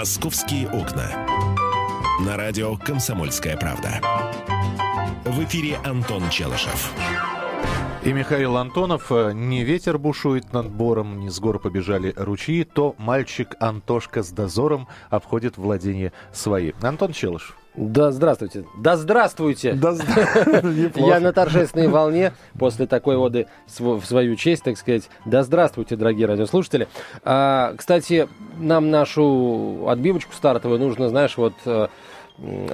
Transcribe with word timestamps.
«Московские 0.00 0.66
окна». 0.66 1.10
На 2.24 2.38
радио 2.38 2.74
«Комсомольская 2.74 3.54
правда». 3.58 4.00
В 5.26 5.44
эфире 5.44 5.76
Антон 5.84 6.30
Челышев. 6.30 6.94
И 8.02 8.10
Михаил 8.14 8.56
Антонов. 8.56 9.10
Не 9.10 9.62
ветер 9.62 9.98
бушует 9.98 10.54
над 10.54 10.70
бором, 10.70 11.20
не 11.20 11.28
с 11.28 11.38
гор 11.38 11.58
побежали 11.58 12.14
ручьи, 12.16 12.64
то 12.64 12.94
мальчик 12.96 13.54
Антошка 13.60 14.22
с 14.22 14.30
дозором 14.30 14.88
обходит 15.10 15.58
владение 15.58 16.14
свои. 16.32 16.72
Антон 16.80 17.12
Челышев. 17.12 17.59
Да, 17.76 18.10
здравствуйте. 18.10 18.64
Да, 18.76 18.96
здравствуйте. 18.96 19.74
Да, 19.74 19.92
Я 20.96 21.20
на 21.20 21.32
торжественной 21.32 21.86
волне 21.86 22.32
после 22.58 22.86
такой 22.86 23.16
воды 23.16 23.46
в 23.78 24.04
свою 24.04 24.34
честь, 24.34 24.64
так 24.64 24.76
сказать. 24.76 25.08
Да, 25.24 25.44
здравствуйте, 25.44 25.94
дорогие 25.96 26.26
радиослушатели. 26.26 26.88
А, 27.22 27.74
кстати, 27.76 28.28
нам 28.58 28.90
нашу 28.90 29.86
отбивочку 29.88 30.34
стартовую 30.34 30.80
нужно, 30.80 31.08
знаешь, 31.08 31.36
вот 31.36 31.54
э, 31.64 31.86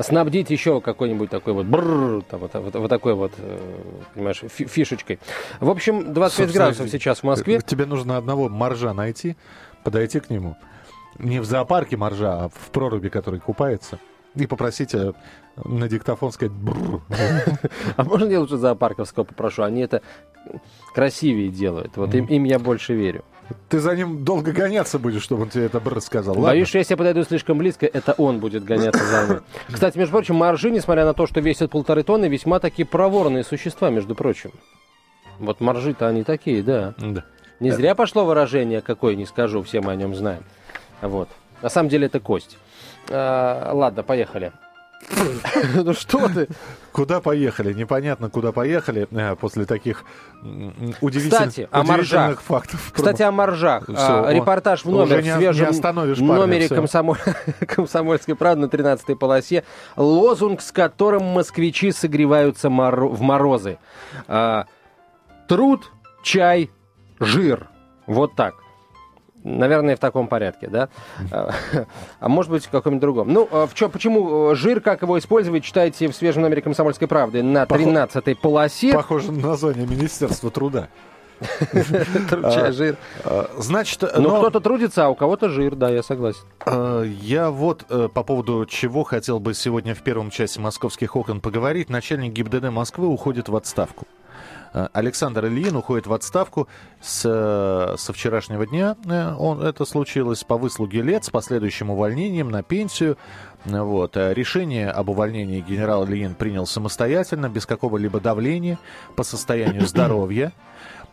снабдить 0.01 0.49
еще 0.49 0.81
какой-нибудь 0.81 1.29
такой 1.29 1.53
вот 1.53 1.67
бррр, 1.67 2.23
там, 2.23 2.41
вот, 2.41 2.55
вот, 2.55 2.75
вот 2.75 2.89
такой 2.89 3.15
вот, 3.15 3.33
э, 3.37 3.59
понимаешь, 4.15 4.43
фишечкой. 4.49 5.19
В 5.61 5.69
общем, 5.69 6.15
25 6.15 6.31
Собственно, 6.31 6.53
градусов 6.53 6.91
сейчас 6.91 7.19
в 7.19 7.25
Москве. 7.25 7.61
Тебе 7.61 7.85
нужно 7.85 8.17
одного 8.17 8.49
моржа 8.49 8.95
найти, 8.95 9.37
подойти 9.85 10.21
к 10.21 10.31
нему. 10.31 10.57
Не 11.19 11.41
в 11.41 11.45
зоопарке 11.45 11.99
моржа, 11.99 12.45
а 12.45 12.49
в 12.49 12.71
проруби, 12.71 13.09
который 13.09 13.41
купается 13.41 13.99
и 14.37 14.47
попросите 14.47 15.15
на 15.65 15.89
диктофон 15.89 16.33
сказать 16.33 16.53
А 17.97 18.05
можно 18.05 18.31
я 18.31 18.41
лучше 18.41 18.57
зоопарковского 18.57 19.25
попрошу? 19.25 19.63
Они 19.63 19.81
это 19.81 20.03
красивее 20.95 21.49
делают. 21.49 21.97
Вот 21.97 22.15
им, 22.15 22.27
им 22.27 22.45
я 22.45 22.59
больше 22.59 22.95
верю. 22.95 23.25
Ты 23.69 23.79
за 23.79 23.95
ним 23.95 24.25
долго 24.25 24.53
гоняться 24.53 24.99
будешь, 24.99 25.23
чтобы 25.23 25.43
он 25.43 25.51
тебе 25.51 25.67
это 25.67 25.79
бррр 25.79 26.01
сказал. 26.01 26.35
Боюсь, 26.35 26.69
что 26.69 26.79
если 26.79 26.95
я 26.95 26.97
подойду 26.97 27.23
слишком 27.23 27.59
близко, 27.59 27.87
это 27.87 28.13
он 28.13 28.41
будет 28.41 28.65
гоняться 28.65 29.05
за 29.05 29.23
мной. 29.23 29.41
Кстати, 29.73 29.99
между 29.99 30.13
прочим, 30.13 30.35
моржи, 30.35 30.71
несмотря 30.71 31.05
на 31.05 31.15
то, 31.15 31.27
что 31.27 31.41
весят 31.41 31.71
полторы 31.71 32.03
тонны, 32.03 32.27
весьма 32.27 32.59
такие 32.59 32.87
проворные 32.87 33.45
существа, 33.45 33.91
между 33.91 34.17
прочим. 34.17 34.51
Вот 35.39 35.61
моржи-то 35.61 36.09
они 36.09 36.25
такие, 36.25 36.63
да. 36.63 36.95
да. 36.99 37.25
Не 37.61 37.71
зря 37.71 37.95
пошло 37.95 38.25
выражение, 38.25 38.81
какое 38.81 39.15
не 39.15 39.27
скажу, 39.27 39.63
все 39.63 39.81
мы 39.81 39.93
о 39.93 39.97
нем 39.97 40.15
знаем. 40.15 40.43
Вот. 41.01 41.29
На 41.63 41.69
самом 41.69 41.89
деле 41.89 42.07
это 42.07 42.21
кость. 42.21 42.59
А, 43.11 43.73
ладно, 43.73 44.03
поехали. 44.03 44.53
Ну 45.75 45.93
что 45.93 46.29
ты? 46.29 46.49
Куда 46.93 47.21
поехали? 47.21 47.73
Непонятно, 47.73 48.31
куда 48.31 48.53
поехали 48.53 49.07
э, 49.11 49.37
после 49.37 49.67
таких 49.67 50.05
удивительных, 51.01 52.41
фактов. 52.43 52.91
Кстати, 52.93 53.23
о 53.23 53.31
моржах. 53.31 53.89
А, 53.97 54.33
Репортаж 54.33 54.85
в 54.85 54.91
номер, 54.91 55.21
в 55.21 55.25
свежем 55.25 55.75
номере 56.19 56.69
комсомоль... 56.69 57.19
комсомольской 57.67 58.35
правды 58.35 58.63
на 58.63 58.67
13-й 58.67 59.17
полосе. 59.17 59.65
Лозунг, 59.97 60.61
с 60.61 60.73
которым 60.73 61.25
москвичи 61.25 61.93
согреваются 61.93 62.69
в 62.69 63.21
морозы. 63.21 63.79
А, 64.27 64.67
труд, 65.49 65.91
чай, 66.23 66.71
жир. 67.21 67.69
Вот 68.07 68.35
так. 68.37 68.55
Наверное, 69.47 69.95
в 69.95 70.01
таком 70.01 70.27
порядке, 70.27 70.67
да? 70.67 70.89
А 71.31 72.29
может 72.29 72.51
быть, 72.51 72.67
в 72.67 72.71
каком-нибудь 72.71 73.01
другом. 73.01 73.33
Ну, 73.33 73.49
а 73.53 73.67
в 73.67 73.75
чем, 73.75 73.93
почему 73.93 74.51
э, 74.51 74.55
жир, 74.57 74.81
как 74.81 75.03
его 75.03 75.19
использовать, 75.19 75.63
читайте 75.63 76.09
в 76.09 76.17
свежем 76.17 76.43
номере 76.43 76.63
«Комсомольской 76.63 77.07
правды» 77.07 77.45
на 77.45 77.63
13-й 77.63 78.35
полосе. 78.35 78.93
Похоже 78.93 79.31
на 79.31 79.49
название 79.49 79.87
Министерства 79.87 80.51
труда. 80.51 80.89
Чай, 81.73 82.73
жир. 82.73 82.97
А, 83.25 83.51
значит, 83.59 84.03
но... 84.03 84.21
Ну, 84.21 84.39
кто-то 84.39 84.61
трудится, 84.61 85.07
а 85.07 85.09
у 85.11 85.15
кого-то 85.15 85.49
жир, 85.49 85.77
да, 85.77 85.91
я 85.91 86.03
согласен. 86.03 86.43
Я 87.21 87.51
вот 87.51 87.85
э, 87.89 88.09
по 88.13 88.25
поводу 88.25 88.67
чего 88.67 89.05
хотел 89.05 89.39
бы 89.39 89.55
сегодня 89.55 89.95
в 89.95 90.03
первом 90.03 90.31
части 90.31 90.59
«Московских 90.59 91.15
окон» 91.15 91.41
поговорить. 91.41 91.89
Начальник 91.89 92.33
ГИБДД 92.33 92.71
Москвы 92.71 93.07
уходит 93.07 93.49
в 93.49 93.55
отставку. 93.55 94.07
Э, 94.77 94.89
Александр 94.93 95.47
Ильин 95.47 95.75
уходит 95.77 96.07
в 96.07 96.13
отставку 96.13 96.69
с, 97.01 97.23
э, 97.25 97.97
со 97.97 98.13
вчерашнего 98.13 98.67
дня. 98.67 98.97
Э, 99.07 99.35
он, 99.35 99.63
это 99.63 99.87
случилось 99.87 100.45
по 100.45 100.59
выслуге 100.59 101.01
лет 101.01 101.25
с 101.25 101.31
последующим 101.31 101.91
увольнением 101.91 102.51
на 102.51 102.63
пенсию. 102.63 103.17
Вот. 103.65 104.17
Решение 104.17 104.91
об 104.91 105.09
увольнении 105.09 105.61
генерал 105.61 106.05
Ильин 106.05 106.35
принял 106.35 106.67
самостоятельно, 106.67 107.49
без 107.49 107.65
какого-либо 107.65 108.21
давления 108.21 108.79
по 109.17 109.25
состоянию 109.25 109.87
здоровья. 109.87 110.53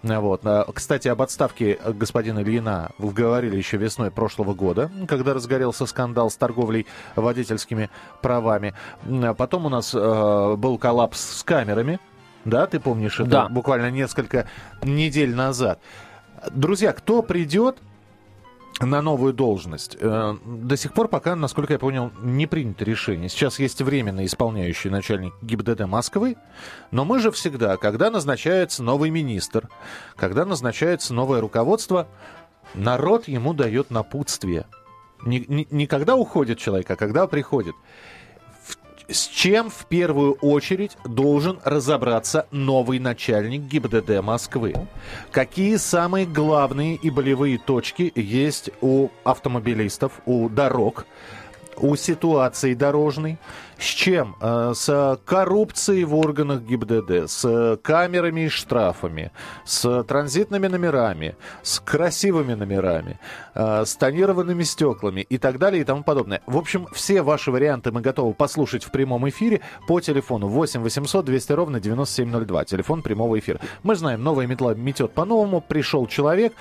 Вот. 0.03 0.41
Кстати, 0.73 1.07
об 1.07 1.21
отставке 1.21 1.79
господина 1.85 2.39
Ильина 2.39 2.91
говорили 2.99 3.55
еще 3.55 3.77
весной 3.77 4.11
прошлого 4.11 4.53
года, 4.53 4.91
когда 5.07 5.33
разгорелся 5.33 5.85
скандал 5.85 6.29
с 6.29 6.35
торговлей 6.35 6.85
водительскими 7.15 7.89
правами. 8.21 8.73
Потом 9.37 9.65
у 9.65 9.69
нас 9.69 9.95
э, 9.95 10.55
был 10.57 10.77
коллапс 10.77 11.37
с 11.37 11.43
камерами 11.43 12.01
да, 12.45 12.67
ты 12.67 12.79
помнишь 12.79 13.19
это 13.19 13.29
да. 13.29 13.49
буквально 13.49 13.91
несколько 13.91 14.47
недель 14.81 15.33
назад. 15.33 15.79
Друзья, 16.51 16.91
кто 16.91 17.21
придет 17.21 17.77
на 18.79 19.01
новую 19.01 19.33
должность. 19.33 19.97
Э, 19.99 20.35
до 20.45 20.75
сих 20.75 20.93
пор 20.93 21.07
пока, 21.07 21.35
насколько 21.35 21.73
я 21.73 21.79
понял, 21.79 22.11
не 22.21 22.47
принято 22.47 22.83
решение. 22.83 23.29
Сейчас 23.29 23.59
есть 23.59 23.81
временно 23.81 24.25
исполняющий 24.25 24.89
начальник 24.89 25.33
ГИБДД 25.41 25.81
Москвы, 25.81 26.37
но 26.91 27.05
мы 27.05 27.19
же 27.19 27.31
всегда, 27.31 27.77
когда 27.77 28.09
назначается 28.09 28.83
новый 28.83 29.09
министр, 29.09 29.69
когда 30.15 30.45
назначается 30.45 31.13
новое 31.13 31.39
руководство, 31.39 32.07
народ 32.73 33.27
ему 33.27 33.53
дает 33.53 33.91
напутствие. 33.91 34.65
Не, 35.23 35.45
не, 35.47 35.67
не 35.69 35.87
когда 35.87 36.15
уходит 36.15 36.57
человек, 36.57 36.89
а 36.89 36.95
когда 36.95 37.27
приходит 37.27 37.75
с 39.09 39.27
чем 39.27 39.69
в 39.69 39.85
первую 39.85 40.33
очередь 40.33 40.97
должен 41.05 41.59
разобраться 41.63 42.47
новый 42.51 42.99
начальник 42.99 43.61
ГИБДД 43.61 44.21
Москвы? 44.21 44.73
Какие 45.31 45.77
самые 45.77 46.25
главные 46.25 46.95
и 46.95 47.09
болевые 47.09 47.57
точки 47.57 48.11
есть 48.15 48.69
у 48.81 49.09
автомобилистов, 49.23 50.21
у 50.25 50.49
дорог? 50.49 51.05
у 51.77 51.95
ситуации 51.95 52.73
дорожной. 52.73 53.37
С 53.83 53.85
чем? 53.85 54.37
Э, 54.39 54.71
с 54.73 55.19
коррупцией 55.25 56.05
в 56.05 56.15
органах 56.15 56.61
ГИБДД, 56.61 57.29
с 57.29 57.77
камерами 57.83 58.45
и 58.45 58.47
штрафами, 58.47 59.33
с 59.65 60.03
транзитными 60.05 60.67
номерами, 60.67 61.35
с 61.63 61.81
красивыми 61.81 62.53
номерами, 62.53 63.19
э, 63.55 63.83
с 63.85 63.97
тонированными 63.97 64.63
стеклами 64.63 65.19
и 65.19 65.37
так 65.37 65.59
далее 65.59 65.81
и 65.81 65.83
тому 65.83 66.03
подобное. 66.03 66.41
В 66.47 66.57
общем, 66.57 66.87
все 66.93 67.23
ваши 67.23 67.51
варианты 67.51 67.91
мы 67.91 67.99
готовы 67.99 68.33
послушать 68.33 68.85
в 68.85 68.91
прямом 68.91 69.27
эфире 69.27 69.59
по 69.85 69.99
телефону 69.99 70.47
8 70.47 70.81
800 70.81 71.25
200 71.25 71.51
ровно 71.51 71.81
9702. 71.81 72.63
Телефон 72.63 73.01
прямого 73.01 73.37
эфира. 73.37 73.59
Мы 73.83 73.95
знаем, 73.95 74.23
новая 74.23 74.47
метла 74.47 74.75
метет 74.75 75.11
по-новому. 75.11 75.59
Пришел 75.59 76.07
человек, 76.07 76.53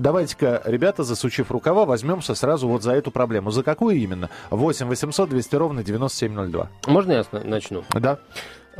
давайте-ка, 0.00 0.62
ребята, 0.64 1.04
засучив 1.04 1.50
рукава, 1.50 1.84
возьмемся 1.84 2.34
сразу 2.34 2.68
вот 2.68 2.82
за 2.82 2.92
эту 2.92 3.10
проблему. 3.10 3.50
За 3.50 3.62
какую 3.62 3.96
именно? 3.96 4.30
8 4.50 4.86
800 4.86 5.28
200 5.28 5.54
ровно 5.56 5.84
9702. 5.84 6.68
Можно 6.86 7.12
я 7.12 7.24
начну? 7.44 7.84
Да. 7.94 8.18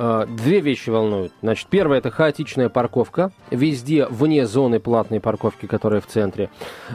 А, 0.02 0.24
две 0.24 0.60
вещи 0.60 0.88
волнуют. 0.88 1.30
Значит, 1.42 1.68
первое 1.68 1.98
это 1.98 2.10
хаотичная 2.10 2.70
парковка. 2.70 3.32
Везде 3.50 4.06
вне 4.06 4.46
зоны 4.46 4.80
платной 4.80 5.20
парковки, 5.20 5.66
которая 5.66 6.00
в 6.00 6.06
центре. 6.06 6.48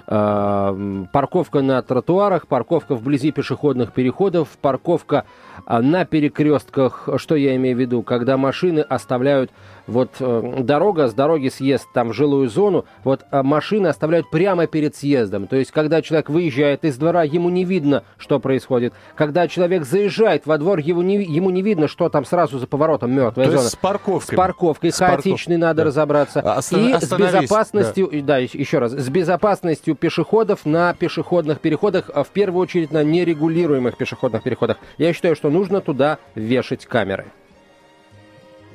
А, 0.07 0.75
парковка 1.13 1.61
на 1.61 1.79
тротуарах, 1.83 2.47
парковка 2.47 2.95
вблизи 2.95 3.31
пешеходных 3.31 3.93
переходов, 3.93 4.49
парковка 4.59 5.25
а, 5.67 5.83
на 5.83 6.05
перекрестках. 6.05 7.07
Что 7.17 7.35
я 7.35 7.55
имею 7.57 7.77
в 7.77 7.79
виду? 7.79 8.01
Когда 8.01 8.37
машины 8.37 8.79
оставляют 8.79 9.51
вот 9.87 10.15
э, 10.19 10.55
дорога, 10.61 11.07
с 11.07 11.13
дороги 11.13 11.49
съезд 11.49 11.87
там 11.93 12.09
в 12.09 12.13
жилую 12.13 12.49
зону, 12.49 12.85
вот 13.03 13.21
э, 13.29 13.43
машины 13.43 13.87
оставляют 13.87 14.31
прямо 14.31 14.67
перед 14.67 14.95
съездом. 14.95 15.47
То 15.47 15.55
есть, 15.57 15.71
когда 15.71 16.01
человек 16.01 16.29
выезжает 16.29 16.83
из 16.85 16.97
двора, 16.97 17.23
ему 17.23 17.49
не 17.49 17.65
видно, 17.65 18.03
что 18.17 18.39
происходит. 18.39 18.93
Когда 19.15 19.47
человек 19.47 19.85
заезжает 19.85 20.45
во 20.45 20.57
двор, 20.57 20.79
ему 20.79 21.01
не, 21.01 21.23
ему 21.23 21.51
не 21.51 21.61
видно, 21.61 21.87
что 21.87 22.09
там 22.09 22.25
сразу 22.25 22.57
за 22.57 22.65
поворотом 22.67 22.94
мертвая 23.03 23.47
То 23.47 23.57
зона. 23.57 23.69
с 23.69 23.75
парковкой. 23.75 24.35
С 24.35 24.37
парковкой, 24.37 24.91
с 24.91 24.97
хаотичной 24.97 25.57
надо 25.57 25.77
да. 25.77 25.83
разобраться. 25.85 26.41
А, 26.41 26.59
Остан- 26.59 26.97
И 26.97 27.05
с 27.05 27.11
безопасностью, 27.11 28.09
да. 28.11 28.21
да, 28.21 28.37
еще 28.37 28.79
раз, 28.79 28.93
с 28.93 29.09
безопасностью 29.09 29.95
пешеходов 29.95 30.65
на 30.65 30.93
пешеходных 30.93 31.59
переходах, 31.59 32.09
а 32.13 32.23
в 32.23 32.29
первую 32.29 32.61
очередь 32.63 32.91
на 32.91 33.03
нерегулируемых 33.03 33.97
пешеходных 33.97 34.43
переходах. 34.43 34.77
Я 34.97 35.13
считаю, 35.13 35.35
что 35.35 35.49
нужно 35.49 35.81
туда 35.81 36.19
вешать 36.35 36.85
камеры. 36.85 37.25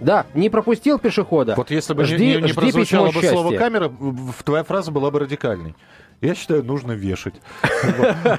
Да, 0.00 0.26
не 0.34 0.49
пропустил 0.49 0.99
пешехода. 0.99 1.55
Вот 1.56 1.70
если 1.70 1.93
бы 1.93 2.05
жди, 2.05 2.26
не, 2.26 2.37
не, 2.37 2.43
не 2.49 2.52
прозвучало 2.55 3.06
бы 3.08 3.12
счастья. 3.12 3.32
слово 3.32 3.55
камера, 3.56 3.93
твоя 4.44 4.64
фраза 4.64 4.90
была 4.90 5.11
бы 5.11 5.20
радикальной. 5.20 5.75
Я 6.20 6.34
считаю, 6.34 6.62
нужно 6.62 6.93
вешать. 6.93 7.34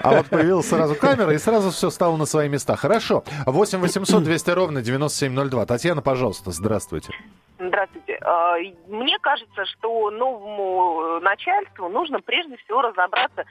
А 0.03 0.17
вот 0.17 0.27
появилась 0.27 0.69
сразу 0.69 0.95
камера, 0.95 1.33
и 1.33 1.37
сразу 1.37 1.71
все 1.71 1.89
стало 1.89 2.15
на 2.15 2.25
свои 2.25 2.47
места. 2.47 2.75
Хорошо. 2.75 3.23
8 3.45 3.79
800 3.79 4.23
200 4.23 4.49
ровно 4.51 4.81
9702. 4.81 5.65
Татьяна, 5.65 6.01
пожалуйста, 6.01 6.51
здравствуйте. 6.51 7.13
Здравствуйте. 7.59 8.17
А, 8.21 8.57
мне 8.87 9.17
кажется, 9.21 9.65
что 9.65 10.11
новому 10.11 11.19
начальству 11.21 11.89
нужно 11.89 12.19
прежде 12.21 12.57
всего 12.57 12.81
разобраться 12.81 13.45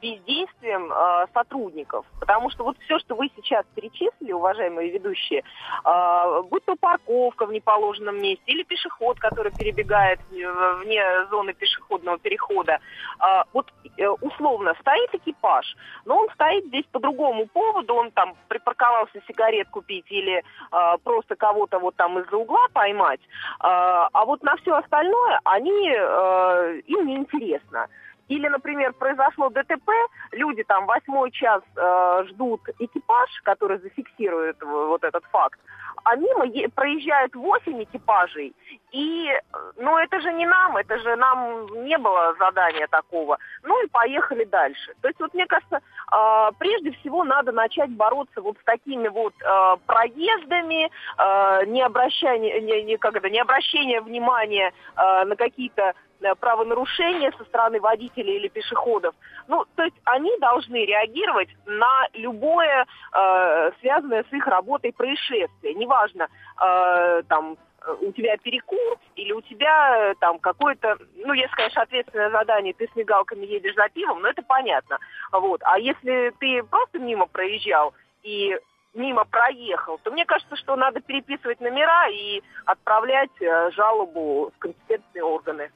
бездействием 0.00 0.92
э, 0.92 1.26
сотрудников. 1.32 2.06
Потому 2.20 2.50
что 2.50 2.64
вот 2.64 2.76
все, 2.84 2.98
что 2.98 3.14
вы 3.14 3.30
сейчас 3.36 3.64
перечислили, 3.74 4.32
уважаемые 4.32 4.90
ведущие, 4.90 5.42
э, 5.84 6.42
будь 6.50 6.64
то 6.64 6.76
парковка 6.76 7.46
в 7.46 7.52
неположенном 7.52 8.20
месте 8.20 8.42
или 8.46 8.62
пешеход, 8.62 9.18
который 9.18 9.52
перебегает 9.52 10.20
вне 10.30 11.26
зоны 11.30 11.54
пешеходного 11.54 12.18
перехода, 12.18 12.72
э, 12.72 13.42
вот 13.52 13.72
э, 13.96 14.08
условно 14.08 14.74
стоит 14.80 15.14
экипаж, 15.14 15.76
но 16.04 16.18
он 16.18 16.28
стоит 16.34 16.66
здесь 16.66 16.86
по 16.92 17.00
другому 17.00 17.46
поводу, 17.46 17.94
он 17.94 18.10
там 18.10 18.34
припарковался 18.48 19.20
сигарет 19.26 19.68
купить 19.70 20.06
или 20.10 20.38
э, 20.38 20.96
просто 21.02 21.36
кого-то 21.36 21.78
вот 21.78 21.96
там 21.96 22.18
из-за 22.18 22.36
угла 22.36 22.66
поймать, 22.72 23.20
э, 23.20 23.26
а 23.60 24.24
вот 24.24 24.42
на 24.42 24.56
все 24.56 24.74
остальное 24.74 25.40
они, 25.44 25.90
э, 25.90 26.80
им 26.86 27.06
неинтересно. 27.06 27.88
Или, 28.28 28.48
например, 28.48 28.92
произошло 28.94 29.50
ДТП, 29.50 29.90
люди 30.32 30.62
там 30.64 30.86
восьмой 30.86 31.30
час 31.30 31.62
э, 31.76 32.24
ждут 32.28 32.60
экипаж, 32.78 33.30
который 33.42 33.78
зафиксирует 33.78 34.62
вот 34.62 35.04
этот 35.04 35.24
факт, 35.26 35.60
а 36.04 36.16
мимо 36.16 36.46
е- 36.46 36.68
проезжают 36.68 37.34
восемь 37.34 37.82
экипажей. 37.82 38.54
И, 38.92 39.28
ну, 39.76 39.98
это 39.98 40.20
же 40.20 40.32
не 40.32 40.46
нам, 40.46 40.76
это 40.76 40.98
же 40.98 41.16
нам 41.16 41.66
не 41.84 41.98
было 41.98 42.34
задания 42.38 42.86
такого. 42.86 43.38
Ну 43.62 43.84
и 43.84 43.88
поехали 43.88 44.44
дальше. 44.44 44.94
То 45.02 45.08
есть, 45.08 45.20
вот 45.20 45.34
мне 45.34 45.46
кажется, 45.46 45.80
э, 46.12 46.50
прежде 46.58 46.92
всего 46.92 47.24
надо 47.24 47.52
начать 47.52 47.90
бороться 47.90 48.40
вот 48.40 48.56
с 48.58 48.64
такими 48.64 49.08
вот 49.08 49.34
э, 49.42 49.76
проездами, 49.86 50.90
э, 51.18 51.66
не 51.66 51.82
обращание, 51.82 52.60
не, 52.60 52.82
не, 52.84 52.96
как 52.96 53.16
это, 53.16 53.28
не 53.28 53.40
обращение 53.40 54.00
внимания 54.00 54.72
э, 54.96 55.24
на 55.24 55.36
какие-то 55.36 55.94
правонарушения 56.40 57.32
со 57.36 57.44
стороны 57.44 57.80
водителей 57.80 58.36
или 58.36 58.48
пешеходов. 58.48 59.14
Ну, 59.48 59.64
то 59.76 59.84
есть 59.84 59.96
они 60.04 60.36
должны 60.38 60.84
реагировать 60.84 61.48
на 61.66 62.08
любое 62.14 62.86
э, 63.12 63.70
связанное 63.80 64.24
с 64.28 64.32
их 64.32 64.46
работой 64.46 64.92
происшествие. 64.92 65.74
Неважно, 65.74 66.28
э, 66.60 67.22
там, 67.28 67.56
у 68.00 68.12
тебя 68.12 68.36
перекур 68.38 68.98
или 69.16 69.32
у 69.32 69.40
тебя 69.42 70.10
э, 70.10 70.14
там 70.20 70.38
какое-то, 70.38 70.96
ну, 71.16 71.32
если, 71.32 71.54
конечно, 71.54 71.82
ответственное 71.82 72.30
задание, 72.30 72.72
ты 72.72 72.88
с 72.92 72.96
мигалками 72.96 73.44
едешь 73.46 73.74
за 73.74 73.88
пивом, 73.88 74.22
ну, 74.22 74.28
это 74.28 74.42
понятно. 74.42 74.98
Вот. 75.32 75.60
А 75.64 75.78
если 75.78 76.32
ты 76.38 76.62
просто 76.62 76.98
мимо 76.98 77.26
проезжал 77.26 77.94
и 78.22 78.58
мимо 78.94 79.24
проехал, 79.24 79.98
то 80.02 80.10
мне 80.10 80.24
кажется, 80.24 80.56
что 80.56 80.76
надо 80.76 81.00
переписывать 81.00 81.60
номера 81.60 82.08
и 82.08 82.42
отправлять 82.64 83.30
э, 83.40 83.70
жалобу 83.72 84.52
в 84.54 84.58
компетентные 84.58 85.24
органы. 85.24 85.70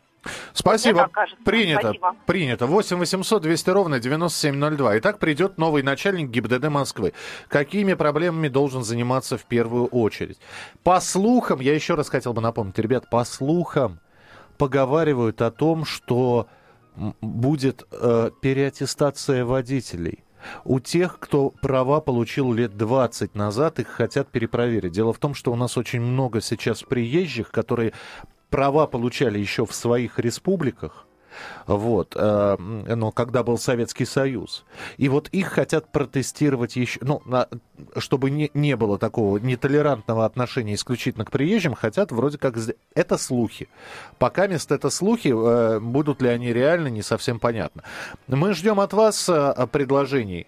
Спасибо. 0.52 1.10
Принято. 1.44 1.80
Спасибо. 1.80 2.16
Принято. 2.26 2.66
8 2.66 2.98
800 2.98 3.42
200 3.42 3.70
ровно 3.70 4.00
9702. 4.00 4.98
Итак, 4.98 5.18
придет 5.18 5.58
новый 5.58 5.82
начальник 5.82 6.30
ГИБДД 6.30 6.68
Москвы. 6.68 7.12
Какими 7.48 7.94
проблемами 7.94 8.48
должен 8.48 8.82
заниматься 8.82 9.38
в 9.38 9.44
первую 9.44 9.86
очередь? 9.86 10.38
По 10.82 11.00
слухам, 11.00 11.60
я 11.60 11.74
еще 11.74 11.94
раз 11.94 12.08
хотел 12.08 12.32
бы 12.32 12.40
напомнить, 12.40 12.78
ребят, 12.78 13.08
по 13.10 13.24
слухам 13.24 14.00
поговаривают 14.58 15.40
о 15.40 15.50
том, 15.50 15.84
что 15.84 16.48
будет 17.20 17.86
э, 17.92 18.30
переаттестация 18.42 19.44
водителей. 19.44 20.24
У 20.64 20.80
тех, 20.80 21.18
кто 21.18 21.50
права 21.50 22.00
получил 22.00 22.52
лет 22.52 22.76
20 22.76 23.34
назад, 23.34 23.78
их 23.80 23.88
хотят 23.88 24.28
перепроверить. 24.28 24.92
Дело 24.92 25.12
в 25.12 25.18
том, 25.18 25.34
что 25.34 25.52
у 25.52 25.56
нас 25.56 25.76
очень 25.76 26.00
много 26.00 26.40
сейчас 26.40 26.82
приезжих, 26.82 27.50
которые 27.50 27.92
права 28.50 28.86
получали 28.86 29.38
еще 29.38 29.66
в 29.66 29.74
своих 29.74 30.18
республиках, 30.18 31.06
вот, 31.66 32.14
э, 32.16 32.56
но 32.58 33.12
когда 33.12 33.42
был 33.42 33.58
Советский 33.58 34.04
Союз. 34.04 34.64
И 34.96 35.08
вот 35.08 35.28
их 35.28 35.48
хотят 35.48 35.92
протестировать 35.92 36.76
еще, 36.76 36.98
ну, 37.02 37.22
чтобы 37.96 38.30
не, 38.30 38.50
не 38.54 38.76
было 38.76 38.98
такого 38.98 39.38
нетолерантного 39.38 40.24
отношения 40.24 40.74
исключительно 40.74 41.24
к 41.24 41.30
приезжим, 41.30 41.74
хотят 41.74 42.12
вроде 42.12 42.38
как... 42.38 42.56
Это 42.94 43.18
слухи. 43.18 43.68
Пока 44.18 44.46
мест 44.46 44.72
это 44.72 44.90
слухи, 44.90 45.32
э, 45.34 45.80
будут 45.80 46.22
ли 46.22 46.28
они 46.28 46.52
реально, 46.52 46.88
не 46.88 47.02
совсем 47.02 47.38
понятно. 47.38 47.84
Мы 48.26 48.54
ждем 48.54 48.80
от 48.80 48.92
вас 48.92 49.28
э, 49.28 49.66
предложений 49.70 50.46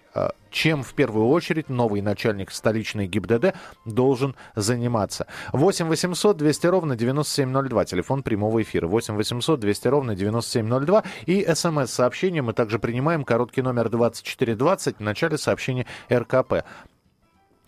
чем 0.51 0.83
в 0.83 0.93
первую 0.93 1.27
очередь 1.29 1.69
новый 1.69 2.01
начальник 2.01 2.51
столичной 2.51 3.07
ГИБДД 3.07 3.55
должен 3.85 4.35
заниматься. 4.55 5.25
8 5.53 5.87
800 5.87 6.37
200 6.37 6.67
ровно 6.67 6.95
9702, 6.95 7.85
телефон 7.85 8.21
прямого 8.21 8.61
эфира. 8.61 8.87
8 8.87 9.15
800 9.15 9.59
200 9.59 9.87
ровно 9.87 10.15
9702 10.15 11.03
и 11.25 11.47
смс-сообщение 11.53 12.41
мы 12.41 12.53
также 12.53 12.77
принимаем, 12.77 13.23
короткий 13.23 13.61
номер 13.61 13.89
2420 13.89 14.97
в 14.97 15.01
начале 15.01 15.37
сообщения 15.37 15.85
РКП. 16.11 16.65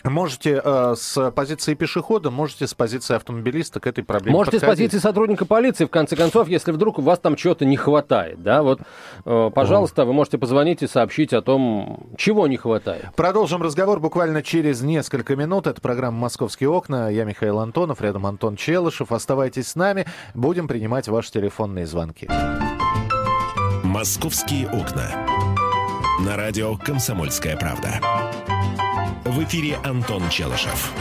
Можете 0.03 0.61
э, 0.63 0.95
с 0.97 1.31
позиции 1.31 1.75
пешехода, 1.75 2.29
можете 2.29 2.67
с 2.67 2.73
позиции 2.73 3.15
автомобилиста 3.15 3.79
к 3.79 3.87
этой 3.87 4.03
проблеме 4.03 4.35
Можете 4.35 4.59
подходить. 4.59 4.77
с 4.77 4.91
позиции 4.91 5.07
сотрудника 5.07 5.45
полиции, 5.45 5.85
в 5.85 5.89
конце 5.89 6.17
концов, 6.17 6.49
если 6.49 6.71
вдруг 6.71 6.99
у 6.99 7.01
вас 7.01 7.19
там 7.19 7.37
чего-то 7.37 7.63
не 7.63 7.77
хватает, 7.77 8.43
да, 8.43 8.63
вот, 8.63 8.81
э, 9.25 9.51
пожалуйста, 9.53 10.03
вы 10.03 10.11
можете 10.11 10.37
позвонить 10.37 10.83
и 10.83 10.87
сообщить 10.87 11.31
о 11.31 11.41
том, 11.41 12.07
чего 12.17 12.47
не 12.47 12.57
хватает. 12.57 13.05
Продолжим 13.15 13.63
разговор 13.63 14.01
буквально 14.01 14.43
через 14.43 14.81
несколько 14.81 15.37
минут. 15.37 15.67
Это 15.67 15.79
программа 15.79 16.17
«Московские 16.17 16.69
окна». 16.69 17.09
Я 17.09 17.23
Михаил 17.23 17.59
Антонов, 17.59 18.01
рядом 18.01 18.25
Антон 18.25 18.57
Челышев. 18.57 19.11
Оставайтесь 19.11 19.69
с 19.69 19.75
нами, 19.75 20.05
будем 20.33 20.67
принимать 20.67 21.07
ваши 21.07 21.31
телефонные 21.31 21.85
звонки. 21.85 22.29
«Московские 23.83 24.67
окна». 24.67 25.11
На 26.19 26.35
радио 26.35 26.75
«Комсомольская 26.77 27.55
правда». 27.57 27.99
В 29.33 29.43
эфире 29.45 29.79
Антон 29.83 30.29
Челышев. 30.29 30.93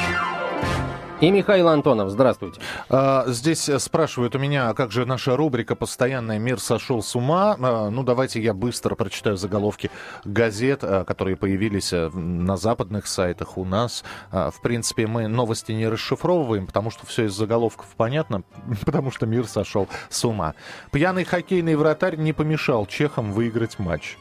И 1.20 1.30
Михаил 1.30 1.68
Антонов, 1.68 2.08
здравствуйте. 2.08 2.62
А, 2.88 3.24
здесь 3.26 3.68
спрашивают 3.76 4.34
у 4.34 4.38
меня, 4.38 4.70
а 4.70 4.74
как 4.74 4.90
же 4.90 5.04
наша 5.04 5.36
рубрика 5.36 5.76
«Постоянный 5.76 6.38
мир 6.38 6.58
сошел 6.58 7.02
с 7.02 7.14
ума». 7.14 7.58
А, 7.60 7.90
ну, 7.90 8.02
давайте 8.02 8.42
я 8.42 8.54
быстро 8.54 8.94
прочитаю 8.94 9.36
заголовки 9.36 9.90
газет, 10.24 10.80
которые 10.80 11.36
появились 11.36 11.92
а, 11.92 12.08
на 12.08 12.56
западных 12.56 13.06
сайтах 13.06 13.58
у 13.58 13.66
нас. 13.66 14.02
В 14.30 14.62
принципе, 14.62 15.06
мы 15.06 15.28
новости 15.28 15.72
не 15.72 15.86
расшифровываем, 15.86 16.66
потому 16.66 16.88
что 16.88 17.04
все 17.04 17.26
из 17.26 17.34
заголовков 17.34 17.86
понятно, 17.98 18.44
потому 18.86 19.10
что 19.10 19.26
мир 19.26 19.46
сошел 19.46 19.88
с 20.08 20.24
ума. 20.24 20.54
Пьяный 20.90 21.24
хоккейный 21.24 21.76
вратарь 21.76 22.16
не 22.16 22.32
помешал 22.32 22.86
чехам 22.86 23.30
выиграть 23.30 23.78
матч. 23.78 24.16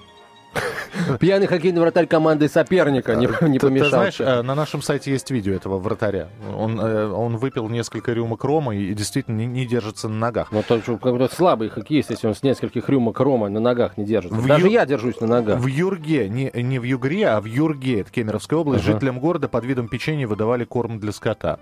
Пьяный 1.20 1.48
хоккейный 1.48 1.82
вратарь 1.82 2.08
команды 2.08 2.50
соперника 2.50 3.16
не, 3.16 3.28
не 3.48 3.60
ты, 3.60 3.68
помешал. 3.68 3.90
Ты 3.90 3.96
знаешь, 3.96 4.20
э, 4.20 4.42
на 4.42 4.56
нашем 4.56 4.82
сайте 4.82 5.12
есть 5.12 5.32
видео 5.32 5.54
этого 5.54 5.78
вратаря. 5.78 6.28
Он, 6.56 6.80
э, 6.80 7.08
он 7.08 7.38
выпил 7.38 7.70
несколько 7.70 8.12
рюмок 8.12 8.44
рома 8.44 8.76
и 8.76 8.94
действительно 8.94 9.38
не, 9.38 9.46
не 9.46 9.66
держится 9.66 10.10
на 10.10 10.16
ногах. 10.16 10.52
Ну, 10.52 10.64
то, 10.68 10.80
какой-то 10.82 11.34
слабый 11.34 11.70
хоккеист, 11.70 12.12
если 12.12 12.28
он 12.28 12.36
с 12.36 12.44
нескольких 12.44 12.90
рюмок 12.90 13.20
рома 13.20 13.50
на 13.50 13.60
ногах 13.60 13.98
не 13.98 14.06
держится. 14.06 14.38
В 14.38 14.46
Даже 14.48 14.68
ю... 14.68 14.74
я 14.74 14.86
держусь 14.86 15.20
на 15.22 15.28
ногах. 15.28 15.60
В 15.60 15.68
Юрге, 15.68 16.28
не, 16.30 16.52
не 16.54 16.80
в 16.80 16.84
Югре, 16.84 17.28
а 17.28 17.40
в 17.40 17.46
Юрге, 17.46 18.02
это 18.02 18.12
Кемеровская 18.12 18.60
область, 18.60 18.84
ага. 18.84 18.94
жителям 18.94 19.20
города 19.20 19.48
под 19.48 19.66
видом 19.66 19.88
печенья 19.88 20.28
выдавали 20.28 20.66
корм 20.66 21.00
для 21.00 21.12
скота. 21.12 21.60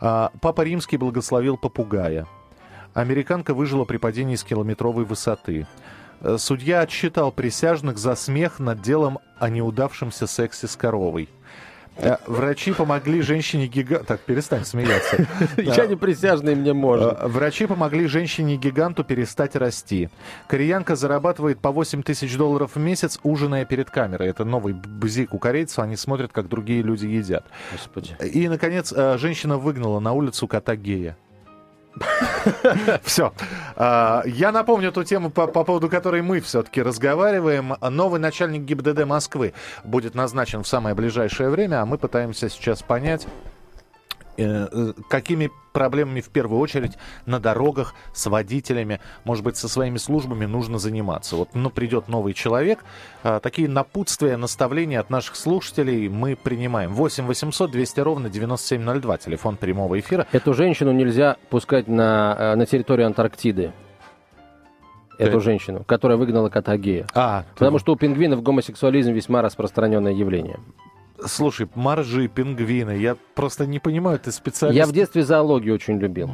А, 0.00 0.30
Папа 0.40 0.62
Римский 0.62 0.96
благословил 0.96 1.56
попугая. 1.56 2.26
Американка 2.94 3.54
выжила 3.54 3.84
при 3.84 3.98
падении 3.98 4.36
с 4.36 4.44
километровой 4.44 5.04
высоты. 5.04 5.66
Э, 6.20 6.36
судья 6.38 6.80
отсчитал 6.80 7.32
присяжных 7.32 7.98
за 7.98 8.14
смех 8.14 8.58
над 8.58 8.80
делом 8.80 9.18
о 9.38 9.48
неудавшемся 9.48 10.26
сексе 10.26 10.66
с 10.66 10.76
коровой. 10.76 11.28
Э, 11.98 12.16
врачи 12.26 12.72
помогли 12.72 13.22
женщине 13.22 13.66
гиганту... 13.66 14.04
Так, 14.06 14.20
перестань 14.20 14.64
смеяться. 14.64 15.26
Я 15.56 15.86
не 15.86 15.96
присяжный, 15.96 16.54
мне 16.54 16.72
можно. 16.72 17.16
Э, 17.18 17.26
врачи 17.26 17.66
помогли 17.66 18.06
женщине-гиганту 18.06 19.04
перестать 19.04 19.56
расти. 19.56 20.10
Кореянка 20.46 20.96
зарабатывает 20.96 21.58
по 21.60 21.70
8 21.70 22.02
тысяч 22.02 22.36
долларов 22.36 22.72
в 22.74 22.78
месяц, 22.78 23.18
ужиная 23.22 23.64
перед 23.64 23.90
камерой. 23.90 24.28
Это 24.28 24.44
новый 24.44 24.74
бзик 24.74 25.32
у 25.32 25.38
корейцев. 25.38 25.78
Они 25.78 25.96
смотрят, 25.96 26.32
как 26.32 26.48
другие 26.48 26.82
люди 26.82 27.06
едят. 27.06 27.46
Господи. 27.72 28.16
И, 28.22 28.48
наконец, 28.48 28.92
женщина 29.18 29.56
выгнала 29.56 30.00
на 30.00 30.12
улицу 30.12 30.46
кота 30.46 30.76
гея. 30.76 31.16
Все. 33.02 33.32
А, 33.76 34.22
я 34.26 34.52
напомню 34.52 34.92
ту 34.92 35.04
тему, 35.04 35.30
по, 35.30 35.46
по 35.46 35.64
поводу 35.64 35.88
которой 35.88 36.22
мы 36.22 36.40
все-таки 36.40 36.82
разговариваем. 36.82 37.76
Новый 37.80 38.20
начальник 38.20 38.62
ГИБДД 38.62 39.04
Москвы 39.04 39.54
будет 39.84 40.14
назначен 40.14 40.62
в 40.62 40.68
самое 40.68 40.94
ближайшее 40.94 41.50
время, 41.50 41.82
а 41.82 41.86
мы 41.86 41.98
пытаемся 41.98 42.48
сейчас 42.48 42.82
понять, 42.82 43.26
какими 45.08 45.50
проблемами 45.76 46.22
в 46.22 46.30
первую 46.30 46.58
очередь 46.58 46.92
на 47.26 47.38
дорогах 47.38 47.94
с 48.14 48.26
водителями, 48.26 48.98
может 49.24 49.44
быть, 49.44 49.58
со 49.58 49.68
своими 49.68 49.98
службами 49.98 50.46
нужно 50.46 50.78
заниматься. 50.78 51.36
Вот, 51.36 51.50
ну, 51.52 51.68
придет 51.68 52.08
новый 52.08 52.32
человек, 52.32 52.82
а, 53.22 53.40
такие 53.40 53.68
напутствия, 53.68 54.38
наставления 54.38 55.00
от 55.00 55.10
наших 55.10 55.36
слушателей 55.36 56.08
мы 56.08 56.34
принимаем. 56.34 56.94
8 56.94 57.26
800 57.26 57.70
200 57.70 58.00
ровно 58.00 58.30
9702, 58.30 59.18
телефон 59.18 59.56
прямого 59.56 60.00
эфира. 60.00 60.26
Эту 60.32 60.54
женщину 60.54 60.92
нельзя 60.92 61.36
пускать 61.50 61.88
на, 61.88 62.34
э, 62.38 62.54
на 62.54 62.64
территорию 62.64 63.06
Антарктиды. 63.06 63.72
эту 65.18 65.40
женщину, 65.40 65.82
которая 65.84 66.18
выгнала 66.18 66.50
кота 66.50 66.76
гея. 66.76 67.06
А, 67.14 67.44
Потому 67.54 67.78
что 67.78 67.92
у 67.94 67.96
пингвинов 67.96 68.42
гомосексуализм 68.42 69.12
весьма 69.12 69.40
распространенное 69.40 70.12
явление. 70.12 70.58
Слушай, 71.24 71.68
моржи, 71.74 72.28
пингвины, 72.28 72.92
я 72.92 73.16
просто 73.34 73.66
не 73.66 73.78
понимаю, 73.78 74.18
ты 74.18 74.32
специалист. 74.32 74.76
Я 74.76 74.86
в 74.86 74.92
детстве 74.92 75.22
зоологию 75.24 75.74
очень 75.74 75.98
любил. 75.98 76.30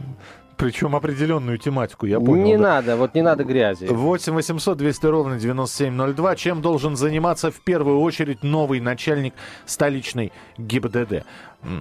Причем 0.57 0.95
определенную 0.95 1.59
тематику, 1.59 2.07
я 2.07 2.21
понял. 2.21 2.45
не 2.45 2.57
да. 2.57 2.63
надо, 2.63 2.97
вот 2.97 3.15
не 3.15 3.23
надо 3.23 3.43
грязи. 3.43 3.87
8 3.87 4.33
800 4.33 4.79
200 4.79 5.07
ровно 5.07 5.39
9702. 5.39 6.37
Чем 6.37 6.63
должен 6.63 6.95
заниматься 6.95 7.51
в 7.51 7.61
первую 7.61 8.01
очередь 8.01 8.45
новый 8.45 8.81
начальник 8.81 9.35
столичной 9.67 10.33
ГИБДД? 10.59 11.25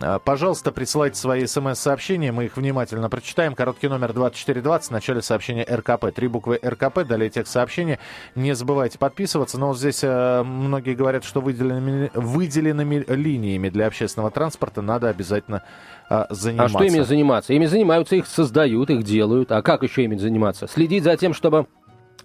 А, 0.03 0.19
Пожалуйста, 0.19 0.71
присылайте 0.71 1.17
свои 1.17 1.45
смс-сообщения, 1.45 2.31
мы 2.31 2.45
их 2.45 2.55
внимательно 2.57 3.09
прочитаем. 3.09 3.55
Короткий 3.55 3.87
номер 3.87 4.13
2420, 4.13 4.89
в 4.89 4.91
начале 4.91 5.21
сообщения 5.21 5.63
РКП. 5.69 6.13
Три 6.13 6.27
буквы 6.27 6.59
РКП, 6.63 6.99
далее 7.03 7.29
текст 7.29 7.53
сообщения. 7.53 7.99
Не 8.35 8.53
забывайте 8.53 8.99
подписываться. 8.99 9.59
Но 9.59 9.69
вот 9.69 9.79
здесь 9.79 10.01
э, 10.03 10.43
многие 10.43 10.93
говорят, 10.93 11.23
что 11.23 11.41
выделенными, 11.41 12.11
выделенными 12.13 13.03
линиями 13.07 13.69
для 13.69 13.87
общественного 13.87 14.29
транспорта 14.31 14.81
надо 14.81 15.09
обязательно 15.09 15.63
А 16.09 16.27
заниматься. 16.29 16.77
что 16.77 16.83
ими 16.83 16.99
заниматься? 17.01 17.53
Ими 17.53 17.65
занимаются, 17.65 18.15
их 18.15 18.27
создают, 18.27 18.89
их 18.91 19.03
делают. 19.03 19.51
А 19.51 19.61
как 19.61 19.81
еще 19.83 20.03
ими 20.03 20.15
заниматься? 20.15 20.67
Следить 20.67 21.03
за 21.03 21.17
тем, 21.17 21.33
чтобы 21.33 21.65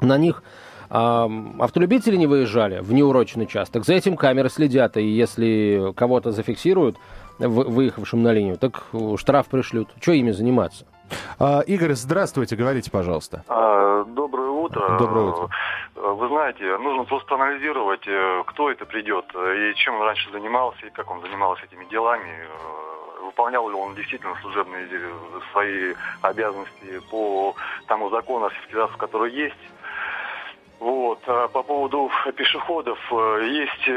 на 0.02 0.18
них 0.18 0.42
ам, 0.90 1.60
автолюбители 1.62 2.16
не 2.16 2.26
выезжали 2.26 2.80
в 2.80 2.92
неурочный 2.92 3.44
участок. 3.44 3.86
За 3.86 3.94
этим 3.94 4.16
камеры 4.16 4.50
следят, 4.50 4.98
и 4.98 5.02
если 5.08 5.92
кого-то 5.96 6.32
зафиксируют, 6.32 6.96
выехавшим 7.38 8.22
на 8.22 8.32
линию, 8.32 8.56
так 8.58 8.84
э, 8.92 9.16
штраф 9.18 9.46
пришлют. 9.48 9.88
Что 10.00 10.12
ими 10.12 10.30
заниматься? 10.30 10.86
А, 11.38 11.60
Игорь, 11.60 11.92
здравствуйте, 11.92 12.56
говорите, 12.56 12.90
пожалуйста. 12.90 13.44
А, 13.48 14.04
Доброе 14.04 14.48
утро. 14.50 14.98
Доброе 14.98 15.26
утро. 15.26 15.48
Э, 15.94 16.12
Вы 16.12 16.28
знаете, 16.28 16.76
нужно 16.78 17.04
просто 17.04 17.34
анализировать, 17.34 18.06
э, 18.06 18.42
кто 18.46 18.70
это 18.70 18.84
придет, 18.86 19.24
и 19.34 19.74
чем 19.76 19.96
он 19.96 20.02
раньше 20.02 20.30
занимался, 20.32 20.86
и 20.86 20.90
как 20.90 21.10
он 21.10 21.20
занимался 21.22 21.64
этими 21.64 21.84
делами. 21.86 22.46
Выполнял 23.24 23.68
ли 23.68 23.74
он 23.74 23.94
действительно 23.94 24.34
служебные 24.40 24.88
свои 25.52 25.94
обязанности 26.22 27.00
по 27.10 27.54
тому 27.86 28.08
закону 28.10 28.46
о 28.46 28.50
сельскохозяйстве, 28.50 28.98
который 28.98 29.32
есть. 29.32 29.56
Вот. 30.78 31.18
А 31.26 31.48
по 31.48 31.62
поводу 31.62 32.10
пешеходов, 32.36 32.98
есть 33.10 33.88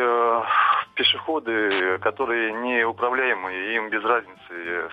пешеходы, 1.00 1.98
которые 2.00 2.52
неуправляемые, 2.52 3.76
им 3.76 3.90
без 3.90 4.04
разницы. 4.04 4.90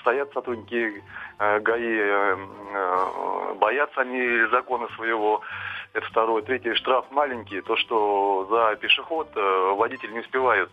Стоят 0.00 0.32
сотрудники 0.32 1.02
э, 1.40 1.58
ГАИ, 1.58 1.98
э, 1.98 2.36
э, 2.74 3.54
боятся 3.54 4.02
они 4.02 4.46
закона 4.52 4.86
своего. 4.94 5.40
Это 5.94 6.06
второе. 6.06 6.42
Третье, 6.42 6.74
штраф 6.76 7.06
маленький. 7.10 7.60
То, 7.62 7.76
что 7.76 8.46
за 8.48 8.76
пешеход 8.76 9.34
водитель 9.34 10.12
не 10.12 10.20
успевает 10.20 10.70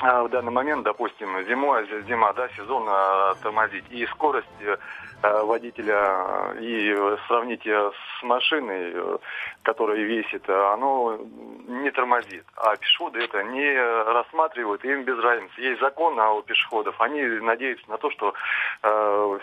в 0.00 0.28
данный 0.28 0.52
момент, 0.52 0.84
допустим, 0.84 1.28
зимой, 1.44 1.86
зима, 2.06 2.32
да, 2.32 2.48
сезон 2.50 2.84
а, 2.88 3.34
тормозить. 3.42 3.84
И 3.90 4.06
скорость 4.06 4.46
э, 4.60 4.76
э, 5.22 5.42
водителя 5.42 6.54
э, 6.54 6.60
и 6.60 6.94
э, 6.96 7.16
сравните 7.26 7.72
с 7.90 8.22
машиной, 8.22 8.92
э, 8.94 9.18
которая 9.62 9.98
весит, 9.98 10.48
э, 10.48 10.72
оно 10.72 11.18
не 11.66 11.90
тормозит. 11.90 12.44
А 12.56 12.76
пешеходы 12.76 13.20
это 13.20 13.42
не 13.42 13.74
рассматривают, 14.12 14.84
им 14.84 15.02
без 15.02 15.18
разницы. 15.18 15.60
Есть 15.60 15.80
закон 15.80 16.18
а 16.20 16.32
у 16.32 16.42
пешеходов, 16.42 17.00
они 17.00 17.22
надеются 17.22 17.90
на 17.90 17.98
то, 17.98 18.10
что 18.10 18.34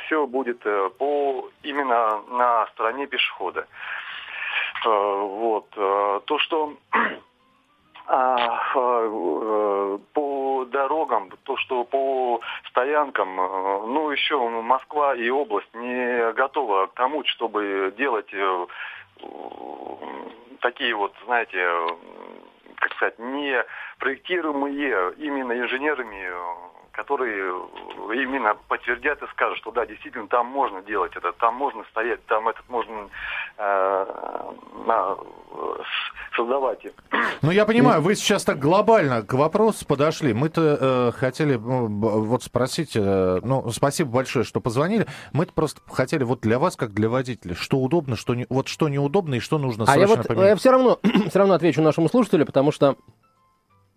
все 0.06 0.26
будет 0.28 0.66
э, 0.66 0.90
по 0.98 1.50
именно 1.64 2.22
на 2.30 2.68
стороне 2.68 3.08
пешехода. 3.08 3.68
Э, 4.86 4.90
Вот. 4.90 5.68
э, 5.76 6.20
То, 6.26 6.40
что 6.40 6.74
а, 6.92 6.98
э, 6.98 7.20
по 10.14 10.66
дорогам, 10.66 11.30
то, 11.44 11.58
что 11.58 11.84
по 11.84 12.42
стоянкам, 12.70 13.40
э, 13.40 13.88
ну, 13.88 14.10
еще 14.10 14.38
Москва 14.50 15.16
и 15.16 15.30
область 15.30 15.74
не 15.74 16.34
готова 16.34 16.88
к 16.88 16.94
тому, 16.94 17.24
чтобы 17.26 17.94
делать 17.98 18.32
э, 18.34 18.68
э, 19.22 19.28
такие 20.62 20.96
вот, 20.96 21.14
знаете, 21.26 21.58
э, 21.58 21.88
как 22.76 22.94
сказать, 22.94 23.20
не 23.20 23.64
проектируемые 24.00 25.14
именно 25.18 25.54
инженерами, 25.54 26.30
э, 26.30 26.75
которые 26.96 27.54
именно 28.14 28.56
подтвердят 28.68 29.22
и 29.22 29.28
скажут, 29.28 29.58
что 29.58 29.72
да, 29.72 29.86
действительно, 29.86 30.28
там 30.28 30.48
можно 30.48 30.82
делать 30.82 31.12
это, 31.16 31.34
там 31.34 31.56
можно 31.56 31.84
стоять, 31.92 32.26
там 32.26 32.48
этот 32.48 32.68
можно 32.70 33.10
э, 33.58 34.06
на- 34.86 35.18
создавать. 36.36 36.80
Ну, 37.42 37.52
я 37.52 37.66
понимаю, 37.66 38.02
вы 38.02 38.16
сейчас 38.16 38.44
так 38.44 38.60
глобально 38.60 39.22
к 39.24 39.34
вопросу 39.34 39.86
подошли. 39.86 40.34
Мы-то 40.34 40.78
э, 40.80 41.12
хотели 41.18 41.56
ну, 41.56 41.88
вот 41.88 42.44
спросить, 42.44 42.92
э, 42.96 43.40
ну, 43.44 43.70
спасибо 43.72 44.12
большое, 44.12 44.46
что 44.46 44.62
позвонили. 44.62 45.06
Мы-то 45.34 45.54
просто 45.54 45.82
хотели 45.92 46.24
вот 46.24 46.42
для 46.42 46.60
вас, 46.60 46.76
как 46.76 46.94
для 46.94 47.10
водителя, 47.10 47.56
что 47.56 47.78
удобно, 47.78 48.16
что 48.16 48.36
не, 48.36 48.46
вот 48.50 48.68
что 48.68 48.90
неудобно 48.90 49.36
и 49.36 49.40
что 49.40 49.58
нужно 49.58 49.86
А 49.88 49.98
я 49.98 50.08
срочно 50.08 50.16
вот 50.18 50.28
поменять. 50.28 50.50
я 50.50 50.56
все 50.56 50.72
равно, 50.72 51.00
все 51.30 51.40
равно 51.40 51.54
отвечу 51.56 51.82
нашему 51.82 52.10
слушателю, 52.10 52.46
потому 52.46 52.72
что 52.72 52.96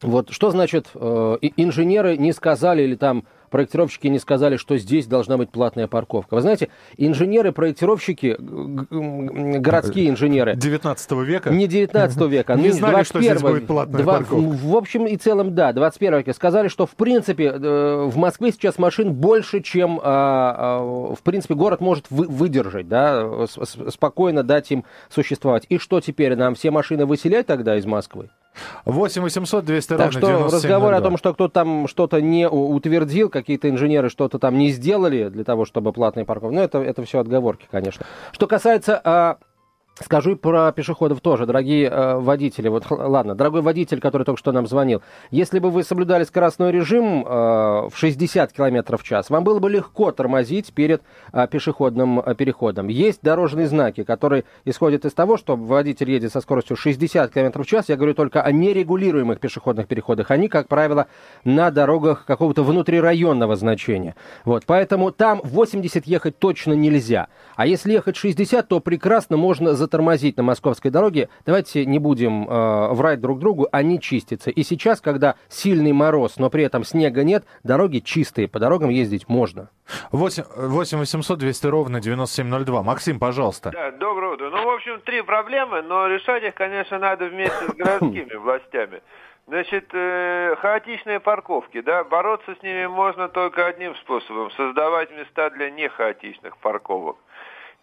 вот 0.03 0.31
что 0.31 0.51
значит 0.51 0.89
э, 0.95 1.37
инженеры 1.57 2.17
не 2.17 2.33
сказали 2.33 2.83
или 2.83 2.95
там 2.95 3.25
проектировщики 3.51 4.07
не 4.09 4.19
сказали, 4.19 4.57
что 4.59 4.77
здесь 4.77 5.07
должна 5.07 5.39
быть 5.39 5.49
платная 5.51 5.87
парковка. 5.87 6.35
Вы 6.35 6.43
знаете, 6.43 6.69
инженеры, 6.99 7.51
проектировщики, 7.51 8.37
г- 8.39 8.87
г- 8.91 9.59
городские 9.61 10.11
инженеры, 10.11 10.55
19 10.55 11.11
века? 11.27 11.49
не 11.51 11.67
19 11.67 12.21
века, 12.29 12.55
Не 12.57 12.65
не 12.65 12.71
знали, 12.73 13.03
что 13.05 13.21
здесь 13.21 13.31
21 13.41 13.51
будет 13.59 13.67
платная 13.67 14.03
Два- 14.03 14.13
парковка. 14.19 14.35
В 14.67 14.77
общем 14.77 15.07
и 15.07 15.17
целом, 15.17 15.55
да, 15.55 15.73
21 15.73 16.19
века. 16.19 16.35
Сказали, 16.35 16.69
что 16.69 16.85
в 16.85 16.91
принципе 16.91 17.47
э, 17.47 18.05
в 18.07 18.17
Москве 18.19 18.53
сейчас 18.53 18.79
машин 18.79 19.15
больше, 19.15 19.63
чем 19.63 19.99
а, 20.03 20.55
а, 20.81 21.15
в 21.15 21.23
принципе 21.23 21.55
город 21.55 21.81
может 21.81 22.05
вы- 22.11 22.27
выдержать, 22.29 22.87
да, 22.87 23.47
спокойно 23.89 24.43
дать 24.43 24.71
им 24.71 24.85
существовать. 25.09 25.65
И 25.71 25.79
что 25.79 26.01
теперь, 26.03 26.37
нам 26.37 26.55
все 26.55 26.71
машины 26.71 27.07
выселять 27.07 27.47
тогда 27.47 27.77
из 27.77 27.87
Москвы? 27.87 28.29
8 28.85 29.23
800 29.23 29.65
200 29.65 29.89
Так 29.89 29.99
ровно 29.99 30.13
что 30.13 30.21
9702. 30.21 30.57
разговоры 30.57 30.97
о 30.97 31.01
том, 31.01 31.17
что 31.17 31.35
кто-то 31.35 31.53
там 31.53 31.89
что-то 31.89 32.21
не 32.21 32.49
утвердил, 32.49 33.29
какие-то 33.31 33.69
инженеры 33.69 34.09
что-то 34.09 34.39
там 34.39 34.59
не 34.59 34.71
сделали 34.71 35.29
для 35.29 35.45
того, 35.45 35.65
чтобы 35.65 35.93
платные 35.93 36.25
парковки, 36.25 36.55
ну 36.55 36.61
это, 36.63 36.79
это 36.79 37.05
все 37.05 37.21
отговорки, 37.21 37.67
конечно. 37.71 38.05
Что 38.33 38.47
касается... 38.47 39.01
а, 39.05 39.37
Скажу 40.03 40.33
и 40.33 40.35
про 40.37 40.71
пешеходов 40.71 41.21
тоже, 41.21 41.45
дорогие 41.45 41.89
э, 41.89 42.15
водители. 42.19 42.69
Вот, 42.69 42.85
ладно, 42.91 43.35
дорогой 43.35 43.63
водитель, 43.63 44.01
который 44.01 44.23
только 44.23 44.39
что 44.39 44.53
нам 44.53 44.67
звонил. 44.67 45.03
Если 45.31 45.59
бы 45.59 45.71
вы 45.71 45.83
соблюдали 45.83 46.25
скоростной 46.25 46.71
режим 46.71 47.25
э, 47.27 47.89
в 47.89 47.93
60 47.95 48.53
км 48.53 48.97
в 48.97 49.03
час, 49.03 49.29
вам 49.31 49.43
было 49.43 49.59
бы 49.59 49.69
легко 49.69 50.13
тормозить 50.13 50.73
перед 50.73 51.03
э, 51.33 51.49
пешеходным 51.51 52.21
э, 52.21 52.35
переходом. 52.37 52.89
Есть 52.89 53.21
дорожные 53.23 53.67
знаки, 53.67 54.05
которые 54.05 54.45
исходят 54.65 55.05
из 55.05 55.15
того, 55.15 55.37
что 55.37 55.57
водитель 55.57 56.11
едет 56.11 56.33
со 56.33 56.41
скоростью 56.41 56.77
60 56.77 57.33
км 57.33 57.63
в 57.63 57.67
час. 57.67 57.89
Я 57.89 57.97
говорю 57.97 58.15
только 58.15 58.43
о 58.43 58.53
нерегулируемых 58.53 59.41
пешеходных 59.41 59.89
переходах. 59.89 60.31
Они, 60.31 60.49
как 60.49 60.69
правило, 60.69 61.09
на 61.45 61.73
дорогах 61.73 62.25
какого-то 62.25 62.63
внутрирайонного 62.63 63.57
значения. 63.57 64.15
Вот, 64.45 64.63
поэтому 64.65 65.11
там 65.11 65.41
80 65.43 66.07
ехать 66.07 66.39
точно 66.39 66.75
нельзя. 66.75 67.29
А 67.57 67.67
если 67.67 67.93
ехать 67.93 68.17
60, 68.17 68.69
то 68.69 68.79
прекрасно 68.79 69.37
можно 69.37 69.75
затормозить 69.89 70.37
на 70.37 70.43
московской 70.43 70.91
дороге. 70.91 71.29
Давайте 71.47 71.87
не 71.87 71.99
будем 71.99 72.49
э, 72.49 72.93
врать 72.93 73.21
друг 73.21 73.39
другу, 73.39 73.69
они 73.73 74.01
чистятся. 74.01 74.51
И 74.51 74.63
сейчас, 74.63 75.01
когда 75.01 75.37
сильный 75.49 75.93
мороз, 75.93 76.37
но 76.37 76.51
при 76.51 76.63
этом 76.65 76.85
снега 76.85 77.25
нет, 77.25 77.45
дороги 77.65 77.99
чистые, 77.99 78.49
по 78.49 78.59
дорогам 78.59 78.91
ездить 78.91 79.29
можно. 79.29 79.71
8, 80.13 80.45
8 80.57 80.99
800 80.99 81.39
200 81.39 81.67
ровно 81.67 82.01
9702. 82.01 82.83
Максим, 82.83 83.19
пожалуйста. 83.19 83.71
Да, 83.71 83.91
доброе 83.93 84.35
утро. 84.35 84.51
Ну, 84.51 84.65
в 84.65 84.75
общем, 84.75 85.01
три 85.01 85.23
проблемы, 85.23 85.81
но 85.83 86.07
решать 86.07 86.45
их, 86.45 86.55
конечно, 86.55 86.99
надо 86.99 87.27
вместе 87.27 87.67
с 87.69 87.75
городскими 87.75 88.35
властями. 88.39 89.01
Значит, 89.47 89.89
э, 89.95 90.57
хаотичные 90.61 91.21
парковки, 91.21 91.81
да, 91.81 92.05
бороться 92.05 92.55
с 92.55 92.63
ними 92.63 92.87
можно 92.87 93.31
только 93.31 93.65
одним 93.65 93.95
способом, 93.97 94.51
создавать 94.51 95.11
места 95.11 95.49
для 95.49 95.71
нехаотичных 95.71 96.59
парковок. 96.59 97.17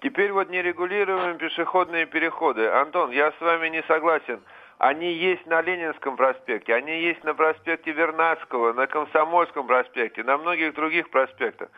Теперь 0.05 0.31
вот 0.31 0.51
нерегулируемые 0.51 1.33
пешеходные 1.33 2.05
переходы. 2.05 2.67
Антон, 2.67 3.09
я 3.09 3.31
с 3.31 3.41
вами 3.41 3.69
не 3.69 3.81
согласен. 3.87 4.39
Они 4.77 5.11
есть 5.11 5.47
на 5.47 5.61
Ленинском 5.61 6.15
проспекте, 6.15 6.75
они 6.75 7.01
есть 7.01 7.23
на 7.23 7.33
проспекте 7.33 7.91
Вернадского, 7.91 8.73
на 8.73 8.85
Комсомольском 8.85 9.65
проспекте, 9.65 10.21
на 10.21 10.37
многих 10.37 10.75
других 10.75 11.09
проспектах. 11.09 11.69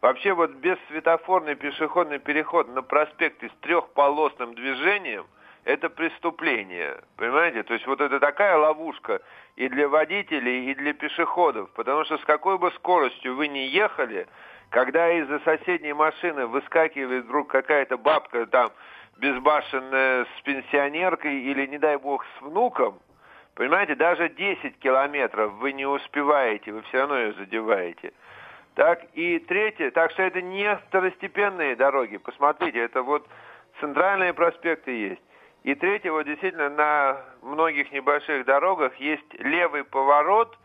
Вообще 0.00 0.32
вот 0.32 0.50
бессветофорный 0.54 1.54
пешеходный 1.54 2.18
переход 2.18 2.74
на 2.74 2.82
проспекте 2.82 3.50
с 3.50 3.52
трехполосным 3.60 4.56
движением– 4.56 5.26
это 5.66 5.88
преступление, 5.88 7.00
понимаете? 7.16 7.62
То 7.62 7.74
есть 7.74 7.86
вот 7.86 8.00
это 8.00 8.18
такая 8.18 8.56
ловушка 8.56 9.20
и 9.54 9.68
для 9.68 9.88
водителей, 9.88 10.72
и 10.72 10.74
для 10.74 10.92
пешеходов, 10.92 11.70
потому 11.70 12.04
что 12.04 12.18
с 12.18 12.24
какой 12.24 12.58
бы 12.58 12.72
скоростью 12.72 13.36
вы 13.36 13.46
ни 13.46 13.58
ехали, 13.58 14.26
когда 14.70 15.10
из-за 15.12 15.38
соседней 15.40 15.92
машины 15.92 16.46
выскакивает 16.46 17.24
вдруг 17.24 17.48
какая-то 17.48 17.96
бабка 17.96 18.46
там 18.46 18.70
безбашенная 19.16 20.24
с 20.24 20.42
пенсионеркой 20.42 21.40
или, 21.40 21.66
не 21.66 21.78
дай 21.78 21.96
бог, 21.96 22.24
с 22.24 22.42
внуком, 22.42 22.98
понимаете, 23.54 23.94
даже 23.94 24.28
10 24.28 24.78
километров 24.78 25.52
вы 25.54 25.72
не 25.72 25.86
успеваете, 25.86 26.72
вы 26.72 26.82
все 26.82 27.00
равно 27.00 27.18
ее 27.18 27.32
задеваете. 27.34 28.12
Так, 28.74 29.06
и 29.14 29.38
третье, 29.38 29.90
так 29.90 30.10
что 30.10 30.22
это 30.22 30.42
не 30.42 30.76
второстепенные 30.88 31.76
дороги, 31.76 32.18
посмотрите, 32.18 32.78
это 32.78 33.02
вот 33.02 33.26
центральные 33.80 34.34
проспекты 34.34 34.90
есть. 34.90 35.22
И 35.62 35.74
третье, 35.74 36.12
вот 36.12 36.24
действительно 36.24 36.68
на 36.68 37.24
многих 37.42 37.90
небольших 37.90 38.44
дорогах 38.44 38.94
есть 38.96 39.34
левый 39.38 39.82
поворот 39.82 40.56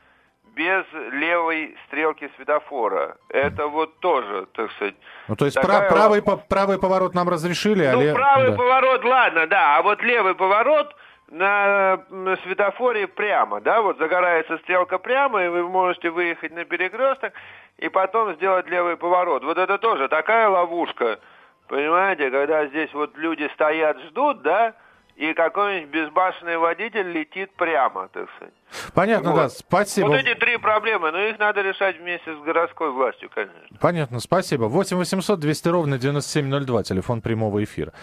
без 0.55 0.85
левой 1.11 1.75
стрелки 1.87 2.29
светофора. 2.35 3.17
Это 3.29 3.67
вот 3.67 3.99
тоже, 3.99 4.47
так 4.53 4.71
сказать... 4.71 4.95
Ну, 5.27 5.35
то 5.35 5.45
есть 5.45 5.59
такая... 5.59 5.89
правый, 5.89 6.21
правый 6.21 6.79
поворот 6.79 7.13
нам 7.13 7.29
разрешили, 7.29 7.83
а... 7.83 7.93
Ну, 7.93 8.01
лев... 8.01 8.15
правый 8.15 8.51
да. 8.51 8.57
поворот, 8.57 9.03
ладно, 9.03 9.47
да, 9.47 9.77
а 9.77 9.81
вот 9.81 10.01
левый 10.01 10.35
поворот 10.35 10.95
на, 11.29 12.03
на 12.09 12.35
светофоре 12.37 13.07
прямо, 13.07 13.61
да, 13.61 13.81
вот 13.81 13.97
загорается 13.97 14.57
стрелка 14.59 14.97
прямо, 14.97 15.43
и 15.43 15.47
вы 15.47 15.67
можете 15.67 16.09
выехать 16.09 16.51
на 16.51 16.65
перекресток 16.65 17.33
и 17.77 17.87
потом 17.87 18.33
сделать 18.35 18.67
левый 18.67 18.97
поворот. 18.97 19.43
Вот 19.43 19.57
это 19.57 19.77
тоже 19.77 20.09
такая 20.09 20.49
ловушка, 20.49 21.19
понимаете, 21.67 22.29
когда 22.29 22.67
здесь 22.67 22.93
вот 22.93 23.17
люди 23.17 23.49
стоят, 23.53 23.97
ждут, 24.09 24.41
да, 24.41 24.73
и 25.15 25.33
какой-нибудь 25.33 25.89
безбашенный 25.89 26.57
водитель 26.57 27.11
летит 27.11 27.51
прямо, 27.55 28.07
так 28.09 28.29
сказать. 28.35 28.53
Понятно, 28.93 29.31
вот. 29.31 29.37
да, 29.37 29.49
спасибо. 29.49 30.07
Вот 30.07 30.15
эти 30.15 30.33
три 30.35 30.57
проблемы, 30.57 31.11
но 31.11 31.19
их 31.19 31.39
надо 31.39 31.61
решать 31.61 31.99
вместе 31.99 32.35
с 32.35 32.39
городской 32.43 32.91
властью, 32.91 33.29
конечно. 33.33 33.77
Понятно, 33.79 34.19
спасибо. 34.19 34.65
8 34.65 34.97
800 34.97 35.39
200 35.39 35.67
ровно 35.69 35.97
9702, 35.97 36.83
телефон 36.83 37.21
прямого 37.21 37.63
эфира. 37.63 37.93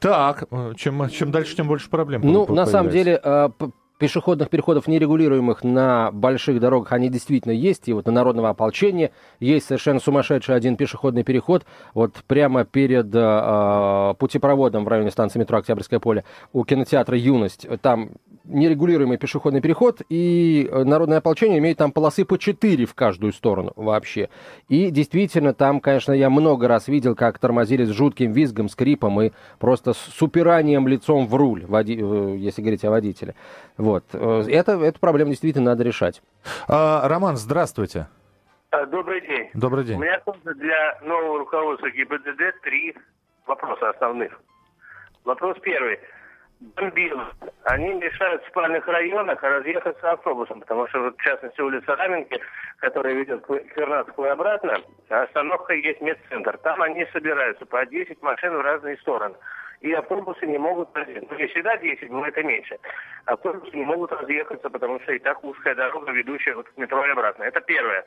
Так, 0.00 0.44
э, 0.50 0.72
чем, 0.76 1.08
чем 1.08 1.30
дальше, 1.30 1.56
тем 1.56 1.68
больше 1.68 1.88
проблем 1.88 2.22
Ну, 2.24 2.46
на 2.52 2.66
самом 2.66 2.90
деле, 2.90 3.20
э, 3.22 3.48
пешеходных 3.98 4.48
переходов 4.48 4.86
нерегулируемых 4.86 5.64
на 5.64 6.10
больших 6.12 6.60
дорогах, 6.60 6.92
они 6.92 7.08
действительно 7.08 7.52
есть. 7.52 7.88
И 7.88 7.92
вот 7.92 8.06
на 8.06 8.12
Народного 8.12 8.50
ополчения 8.50 9.10
есть 9.40 9.66
совершенно 9.66 10.00
сумасшедший 10.00 10.54
один 10.54 10.76
пешеходный 10.76 11.24
переход. 11.24 11.64
Вот 11.94 12.14
прямо 12.26 12.64
перед 12.64 13.08
э, 13.12 14.14
путепроводом 14.18 14.84
в 14.84 14.88
районе 14.88 15.10
станции 15.10 15.38
метро 15.38 15.58
Октябрьское 15.58 15.98
поле 15.98 16.24
у 16.52 16.64
кинотеатра 16.64 17.16
«Юность». 17.16 17.66
Там 17.82 18.12
нерегулируемый 18.48 19.18
пешеходный 19.18 19.60
переход, 19.60 20.02
и 20.08 20.68
Народное 20.72 21.18
ополчение 21.18 21.58
имеет 21.58 21.78
там 21.78 21.92
полосы 21.92 22.24
по 22.24 22.38
4 22.38 22.86
в 22.86 22.94
каждую 22.94 23.32
сторону 23.32 23.72
вообще. 23.76 24.28
И 24.68 24.90
действительно, 24.90 25.54
там, 25.54 25.80
конечно, 25.80 26.12
я 26.12 26.30
много 26.30 26.66
раз 26.66 26.88
видел, 26.88 27.14
как 27.14 27.38
тормозили 27.38 27.84
с 27.84 27.90
жутким 27.90 28.32
визгом, 28.32 28.68
скрипом 28.68 29.20
и 29.20 29.32
просто 29.58 29.92
с 29.92 30.22
упиранием 30.22 30.88
лицом 30.88 31.26
в 31.26 31.34
руль, 31.34 31.64
води... 31.66 31.98
Э, 32.00 32.36
если 32.38 32.62
говорить 32.62 32.84
о 32.84 32.90
водителе. 32.90 33.34
Вот. 33.88 34.04
Э, 34.12 34.42
это, 34.50 34.72
эту 34.72 35.00
проблему 35.00 35.30
действительно 35.30 35.70
надо 35.70 35.82
решать. 35.82 36.20
А, 36.68 37.08
Роман, 37.08 37.38
здравствуйте. 37.38 38.06
А, 38.70 38.84
добрый 38.84 39.22
день. 39.22 39.48
Добрый 39.54 39.84
день. 39.84 39.96
У 39.96 40.00
меня 40.00 40.20
тоже 40.20 40.54
для 40.56 40.98
нового 41.02 41.38
руководства 41.38 41.88
ГИБДД 41.88 42.60
три 42.62 42.94
вопроса 43.46 43.88
основных. 43.88 44.38
Вопрос 45.24 45.56
первый. 45.62 45.98
Бомбилы. 46.60 47.24
Они 47.64 47.94
мешают 47.94 48.44
в 48.44 48.48
спальных 48.48 48.86
районах 48.86 49.42
разъехаться 49.42 50.10
автобусом, 50.10 50.60
потому 50.60 50.86
что, 50.88 51.00
вот, 51.04 51.16
в 51.16 51.22
частности, 51.22 51.60
улица 51.62 51.96
Раменки, 51.96 52.38
которая 52.80 53.14
ведет 53.14 53.46
к 53.46 53.48
Вернадску 53.74 54.26
и 54.26 54.28
обратно, 54.28 54.76
остановка 55.08 55.72
есть 55.72 56.02
медцентр. 56.02 56.58
Там 56.58 56.82
они 56.82 57.06
собираются 57.12 57.64
по 57.64 57.86
10 57.86 58.20
машин 58.20 58.54
в 58.54 58.60
разные 58.60 58.98
стороны 58.98 59.36
и 59.80 59.92
автобусы 59.92 60.46
не 60.46 60.58
могут. 60.58 60.88
Ну, 60.94 61.36
не 61.36 61.46
всегда 61.48 61.76
10, 61.76 62.10
но 62.10 62.26
это 62.26 62.42
меньше. 62.42 62.78
Автобусы 63.26 63.76
не 63.76 63.84
могут 63.84 64.12
разъехаться, 64.12 64.70
потому 64.70 65.00
что 65.00 65.12
и 65.12 65.18
так 65.18 65.42
узкая 65.44 65.74
дорога, 65.74 66.12
ведущая 66.12 66.54
вот 66.54 66.68
к 66.68 66.76
метро 66.76 67.04
и 67.06 67.10
обратно. 67.10 67.44
Это 67.44 67.60
первое. 67.60 68.04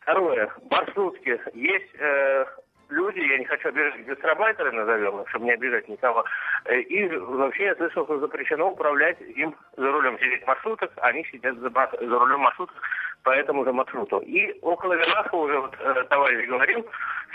Второе. 0.00 0.50
Маршрутки. 0.70 1.40
Есть 1.54 1.94
э, 1.98 2.44
люди, 2.92 3.20
я 3.20 3.38
не 3.38 3.44
хочу 3.44 3.68
обижать 3.68 4.04
гастробайтеры, 4.04 4.72
назовем 4.72 5.24
чтобы 5.28 5.46
не 5.46 5.52
обижать 5.52 5.88
никого. 5.88 6.24
Э, 6.64 6.80
и 6.80 7.08
вообще 7.08 7.64
я 7.64 7.74
слышал, 7.76 8.04
что 8.04 8.18
запрещено 8.18 8.70
управлять 8.70 9.20
им 9.20 9.54
за 9.76 9.90
рулем 9.90 10.18
сидеть 10.18 10.46
маршруток, 10.46 10.92
они 10.96 11.24
сидят 11.32 11.56
за, 11.56 11.70
за 11.70 12.18
рулем 12.18 12.40
маршруток 12.40 12.76
по 13.22 13.30
этому 13.30 13.64
же 13.64 13.72
маршруту. 13.72 14.18
И 14.18 14.58
около 14.62 14.94
Вернаха 14.94 15.34
уже 15.34 15.58
вот, 15.58 15.76
э, 15.78 16.04
товарищ 16.08 16.48
говорил, 16.48 16.86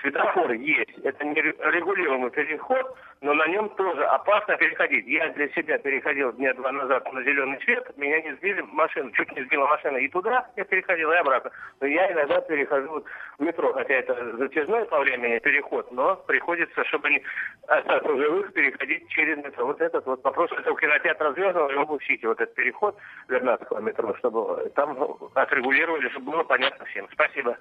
светофор 0.02 0.52
есть. 0.52 0.98
Это 1.04 1.26
не 1.26 1.42
регулируемый 1.42 2.30
переход, 2.32 2.96
но 3.22 3.34
на 3.34 3.48
нем 3.48 3.70
тоже 3.70 4.04
опасно 4.06 4.58
переходить. 4.58 5.08
Я 5.08 5.30
для 5.30 5.48
себя 5.50 5.78
переходил 5.78 6.34
дня 6.34 6.54
два 6.54 6.72
назад 6.72 7.12
на 7.14 7.24
зеленый 7.24 7.60
свет, 7.64 7.86
меня 7.98 8.22
не 8.22 8.34
сбили 8.36 8.62
машину, 8.72 9.12
чуть 9.12 9.32
не 9.36 9.44
сбила 9.44 9.66
машина 9.68 9.98
и 9.98 10.08
туда 10.10 10.48
я 10.56 10.66
переходил, 10.66 11.12
и 11.12 11.16
обратно. 11.16 11.52
Но 11.80 11.88
я 11.88 12.12
иногда 12.12 12.42
перехожу 12.42 13.06
в 13.38 13.44
метро, 13.44 13.74
хотя 13.74 13.96
это 13.96 14.38
затяжной 14.38 14.86
по 14.86 15.00
времени 15.00 15.40
переход, 15.48 15.92
но 15.92 16.16
приходится, 16.28 16.84
чтобы 16.86 17.10
не 17.10 17.22
остаться 17.68 18.10
живых, 18.18 18.52
переходить 18.54 19.08
через 19.10 19.38
метро. 19.38 19.66
Вот 19.66 19.80
этот 19.80 20.06
вот 20.06 20.22
вопрос, 20.24 20.52
это 20.52 20.72
у 20.72 20.76
кинотеатра 20.76 21.34
Звездного 21.34 21.70
его 21.70 22.00
Сити, 22.02 22.26
вот 22.26 22.42
этот 22.42 22.54
переход 22.54 22.98
Вернадского 23.30 23.80
метро, 23.80 24.14
чтобы 24.18 24.70
там 24.76 24.98
отрегулировали, 25.34 26.10
чтобы 26.10 26.32
было 26.32 26.44
понятно 26.44 26.86
всем. 26.86 27.08
Спасибо. 27.14 27.58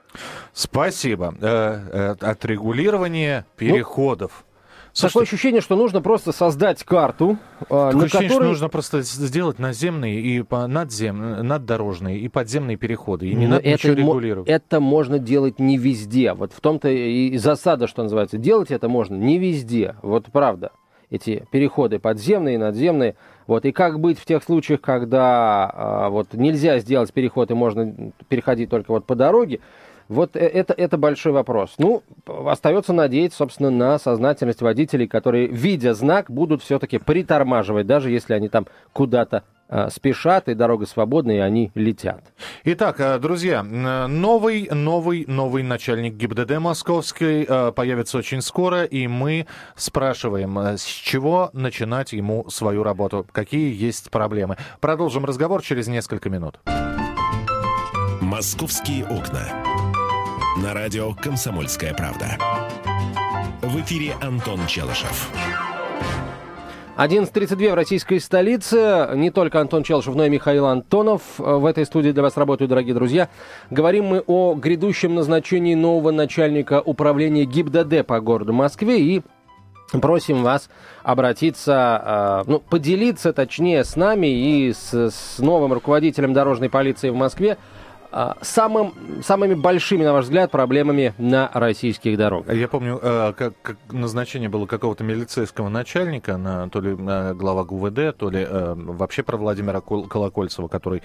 Спасибо. 0.53 1.35
Э, 1.41 2.15
э, 2.21 2.31
отрегулирование 2.33 3.45
переходов. 3.57 4.33
Ну, 4.33 4.56
Слушайте, 4.97 5.13
Такое 5.13 5.23
ощущение, 5.25 5.61
что 5.61 5.77
нужно 5.77 6.01
просто 6.01 6.33
создать 6.33 6.83
карту, 6.83 7.37
Такое 7.61 7.93
на 7.93 8.05
ощущение, 8.05 8.29
которой... 8.29 8.45
что 8.45 8.49
нужно 8.49 8.69
просто 8.71 9.03
сделать 9.03 9.59
наземные 9.59 10.19
и 10.19 10.43
надзем... 10.51 11.47
наддорожные 11.47 12.19
и 12.19 12.29
подземные 12.29 12.79
переходы, 12.79 13.29
и 13.29 13.35
не 13.35 13.45
Но 13.47 13.57
надо 13.57 13.69
это, 13.69 13.89
ничего 13.89 13.93
регулировать. 13.93 14.49
Это 14.49 14.81
можно 14.81 15.19
делать 15.19 15.59
не 15.59 15.77
везде. 15.77 16.33
Вот 16.33 16.55
в 16.55 16.61
том-то 16.63 16.89
и 16.89 17.37
засада, 17.37 17.89
что 17.89 18.05
называется. 18.05 18.39
Делать 18.39 18.71
это 18.71 18.89
можно 18.89 19.17
не 19.17 19.37
везде. 19.37 19.97
Вот 20.01 20.27
правда. 20.33 20.73
Эти 21.11 21.47
переходы 21.51 21.99
подземные 21.99 22.55
и 22.55 22.59
надземные. 22.59 23.17
Вот. 23.47 23.67
И 23.67 23.73
как 23.73 24.01
быть 24.01 24.19
в 24.19 24.25
тех 24.25 24.43
случаях, 24.43 24.81
когда 24.81 25.71
а, 25.75 26.09
вот, 26.09 26.33
нельзя 26.33 26.79
сделать 26.79 27.13
переход 27.13 27.51
и 27.51 27.55
можно 27.55 28.13
переходить 28.31 28.71
только 28.71 28.93
вот 28.93 29.05
по 29.05 29.15
дороге, 29.15 29.61
вот 30.09 30.37
э, 30.37 30.41
это, 30.41 30.75
это 30.75 30.97
большой 30.97 31.33
вопрос. 31.33 31.75
Ну, 31.79 32.03
остается 32.27 32.93
надеяться, 32.93 33.39
собственно, 33.39 33.71
на 33.71 33.99
сознательность 33.99 34.63
водителей, 34.63 35.09
которые, 35.09 35.49
видя 35.49 35.95
знак, 35.95 36.31
будут 36.31 36.63
все-таки 36.63 36.99
притормаживать, 36.99 37.87
даже 37.87 38.11
если 38.11 38.35
они 38.35 38.49
там 38.49 38.67
куда-то 38.93 39.45
э, 39.69 39.89
спешат, 39.91 40.49
и 40.49 40.55
дорога 40.55 40.87
свободна, 40.87 41.33
и 41.33 41.39
они 41.39 41.73
летят. 41.75 42.23
Итак, 42.65 43.01
э, 43.01 43.19
друзья, 43.19 43.63
новый, 43.63 44.69
новый, 44.71 45.25
новый 45.27 45.63
начальник 45.63 46.15
ГИБДД 46.15 46.59
московской 46.59 47.47
появится 47.75 48.19
очень 48.19 48.43
скоро, 48.43 48.85
и 48.85 49.07
мы 49.07 49.47
спрашиваем, 49.75 50.57
с 50.59 50.85
чего 50.85 51.51
начинать 51.53 52.13
ему 52.13 52.49
свою 52.49 52.83
работу, 52.83 53.27
какие 53.33 53.75
есть 53.75 54.11
проблемы. 54.11 54.57
Продолжим 54.81 55.25
разговор 55.25 55.63
через 55.63 55.89
несколько 55.89 56.31
минут. 56.31 56.61
«Московские 58.21 59.05
окна» 59.05 59.76
на 60.57 60.73
радио 60.73 61.13
«Комсомольская 61.13 61.93
правда». 61.93 62.39
В 63.61 63.79
эфире 63.81 64.15
Антон 64.23 64.67
Челышев. 64.67 65.31
11.32 66.97 67.73
в 67.73 67.75
российской 67.75 68.19
столице. 68.21 69.11
Не 69.15 69.31
только 69.31 69.61
Антон 69.61 69.83
Челшев, 69.83 70.15
но 70.15 70.25
и 70.25 70.31
Михаил 70.31 70.67
Антонов 70.67 71.23
в 71.37 71.67
этой 71.67 71.85
студии 71.85 72.11
для 72.11 72.23
вас 72.23 72.39
работают, 72.39 72.71
дорогие 72.71 72.95
друзья. 72.95 73.29
Говорим 73.71 74.07
мы 74.07 74.21
о 74.27 74.55
грядущем 74.55 75.15
назначении 75.15 75.75
нового 75.75 76.11
начальника 76.11 76.81
управления 76.81 77.45
ГИБДД 77.45 78.07
по 78.07 78.21
городу 78.21 78.55
Москве 78.55 79.01
и 79.01 79.23
Просим 79.93 80.43
вас 80.43 80.69
обратиться, 81.05 82.43
ну, 82.49 82.59
поделиться, 82.59 83.33
точнее, 83.33 83.85
с 83.85 83.95
нами 83.95 84.27
и 84.27 84.73
с, 84.73 84.93
с 84.93 85.39
новым 85.39 85.73
руководителем 85.73 86.33
дорожной 86.33 86.69
полиции 86.69 87.09
в 87.09 87.15
Москве 87.15 87.57
самым, 88.43 88.95
самыми 89.23 89.55
большими, 89.55 90.05
на 90.05 90.13
ваш 90.13 90.25
взгляд, 90.25 90.51
проблемами 90.51 91.15
на 91.19 91.51
российских 91.53 92.17
дорогах? 92.17 92.55
Я 92.55 92.69
помню, 92.69 92.99
э, 93.03 93.33
как, 93.37 93.55
как 93.63 93.77
назначение 93.91 94.49
было 94.49 94.67
какого-то 94.67 95.05
милицейского 95.05 95.69
начальника, 95.69 96.37
на, 96.37 96.69
то 96.69 96.81
ли 96.81 96.95
на 96.95 97.35
глава 97.35 97.65
ГУВД, 97.65 98.17
то 98.17 98.31
ли 98.31 98.47
э, 98.49 98.75
вообще 98.77 99.23
про 99.23 99.37
Владимира 99.37 99.81
Колокольцева, 99.81 100.69
который 100.69 101.03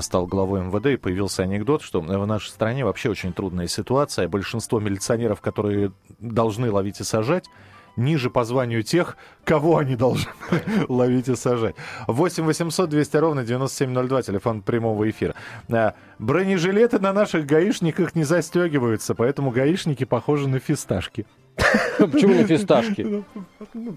стал 0.00 0.26
главой 0.26 0.62
МВД, 0.62 0.86
и 0.86 0.96
появился 0.96 1.42
анекдот, 1.42 1.82
что 1.82 2.00
в 2.00 2.26
нашей 2.26 2.48
стране 2.48 2.84
вообще 2.84 3.10
очень 3.10 3.32
трудная 3.32 3.66
ситуация. 3.66 4.28
Большинство 4.28 4.80
милиционеров, 4.80 5.40
которые 5.40 5.92
должны 6.18 6.70
ловить 6.70 7.00
и 7.00 7.04
сажать, 7.04 7.46
ниже 7.96 8.30
по 8.30 8.44
званию 8.44 8.82
тех, 8.82 9.16
кого 9.44 9.78
они 9.78 9.96
должны 9.96 10.30
ловить 10.88 11.28
и 11.28 11.36
сажать. 11.36 11.74
8 12.06 12.44
800 12.44 12.88
200 12.88 13.16
ровно 13.16 13.44
9702, 13.44 14.22
телефон 14.22 14.62
прямого 14.62 15.08
эфира. 15.08 15.34
А, 15.70 15.94
бронежилеты 16.18 16.98
на 16.98 17.12
наших 17.12 17.46
гаишниках 17.46 18.14
не 18.14 18.24
застегиваются, 18.24 19.14
поэтому 19.14 19.50
гаишники 19.50 20.04
похожи 20.04 20.48
на 20.48 20.58
фисташки. 20.58 21.26
Почему 21.98 22.34
на 22.34 22.44
фисташки? 22.44 23.24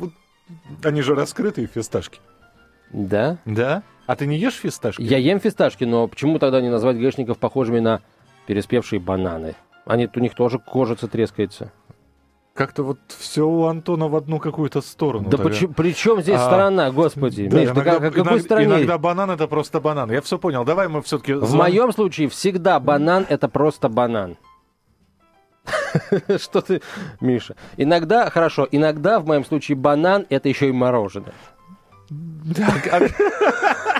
Они 0.83 1.01
же 1.01 1.15
раскрытые 1.15 1.67
фисташки. 1.67 2.19
Да? 2.91 3.37
Да? 3.45 3.83
А 4.05 4.15
ты 4.15 4.27
не 4.27 4.37
ешь 4.37 4.55
фисташки? 4.55 5.01
Я 5.01 5.17
ем 5.17 5.39
фисташки, 5.39 5.83
но 5.83 6.07
почему 6.07 6.37
тогда 6.37 6.61
не 6.61 6.69
назвать 6.69 6.97
гаишников 6.97 7.39
похожими 7.39 7.79
на 7.79 8.01
переспевшие 8.45 8.99
бананы? 8.99 9.55
Они, 9.85 10.07
у 10.13 10.19
них 10.19 10.35
тоже 10.35 10.59
кожица 10.59 11.07
трескается. 11.07 11.71
Как-то 12.55 12.83
вот 12.83 12.99
все 13.09 13.45
у 13.45 13.65
Антона 13.65 14.07
в 14.07 14.15
одну 14.15 14.39
какую-то 14.39 14.79
сторону. 14.79 15.29
Да 15.29 15.37
почему, 15.37 15.73
при 15.73 15.93
чем 15.93 16.21
здесь 16.21 16.37
А, 16.39 16.45
сторона, 16.47 16.89
господи? 16.89 17.47
Да, 17.49 17.59
Миш, 17.59 17.69
ты 17.69 17.81
как- 17.81 18.01
какой 18.01 18.21
иногда- 18.21 18.39
стороне? 18.39 18.67
иногда 18.67 18.97
банан 18.97 19.29
это 19.31 19.47
просто 19.47 19.81
банан. 19.81 20.09
Я 20.09 20.21
все 20.21 20.37
понял. 20.39 20.63
Давай 20.63 20.87
мы 20.87 21.01
все-таки... 21.01 21.33
В 21.33 21.53
моем 21.53 21.91
случае 21.91 22.29
всегда 22.29 22.79
банан 22.79 23.25
это 23.27 23.49
просто 23.49 23.89
банан. 23.89 24.37
Что 26.37 26.61
ты, 26.61 26.81
Миша? 27.19 27.57
Иногда, 27.75 28.29
хорошо, 28.29 28.65
иногда 28.71 29.19
в 29.19 29.25
моем 29.25 29.43
случае 29.43 29.75
банан 29.75 30.25
это 30.29 30.47
еще 30.47 30.69
и 30.69 30.71
мороженое. 30.71 31.33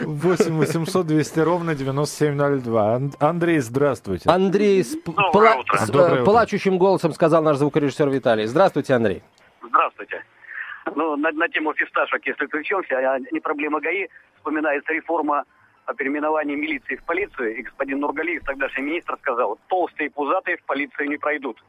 8 0.00 0.56
800 0.56 1.06
200 1.06 1.40
ровно 1.40 1.74
9702. 1.74 2.94
Ан- 2.94 3.12
Андрей, 3.20 3.58
здравствуйте. 3.58 4.28
Андрей 4.30 4.82
с, 4.84 4.96
пла- 4.96 5.58
утро. 5.58 5.78
с, 5.78 5.90
э, 5.90 6.24
плачущим 6.24 6.78
голосом 6.78 7.12
сказал 7.12 7.42
наш 7.42 7.56
звукорежиссер 7.56 8.08
Виталий. 8.08 8.46
Здравствуйте, 8.46 8.94
Андрей. 8.94 9.22
Здравствуйте. 9.62 10.24
Ну, 10.94 11.16
на, 11.16 11.30
на 11.32 11.48
тему 11.48 11.74
фисташек, 11.74 12.26
если 12.26 12.46
включимся, 12.46 12.96
а 12.96 13.18
не 13.32 13.40
проблема 13.40 13.80
ГАИ, 13.80 14.08
вспоминается 14.36 14.92
реформа 14.92 15.44
о 15.84 15.94
переименовании 15.94 16.56
милиции 16.56 16.96
в 16.96 17.04
полицию, 17.04 17.56
и 17.56 17.62
господин 17.62 18.00
Нургалиев, 18.00 18.44
тогдашний 18.44 18.82
министр, 18.84 19.16
сказал, 19.20 19.58
толстые 19.68 20.08
и 20.08 20.10
пузатые 20.10 20.56
в 20.58 20.64
полицию 20.64 21.08
не 21.08 21.16
пройдут. 21.16 21.62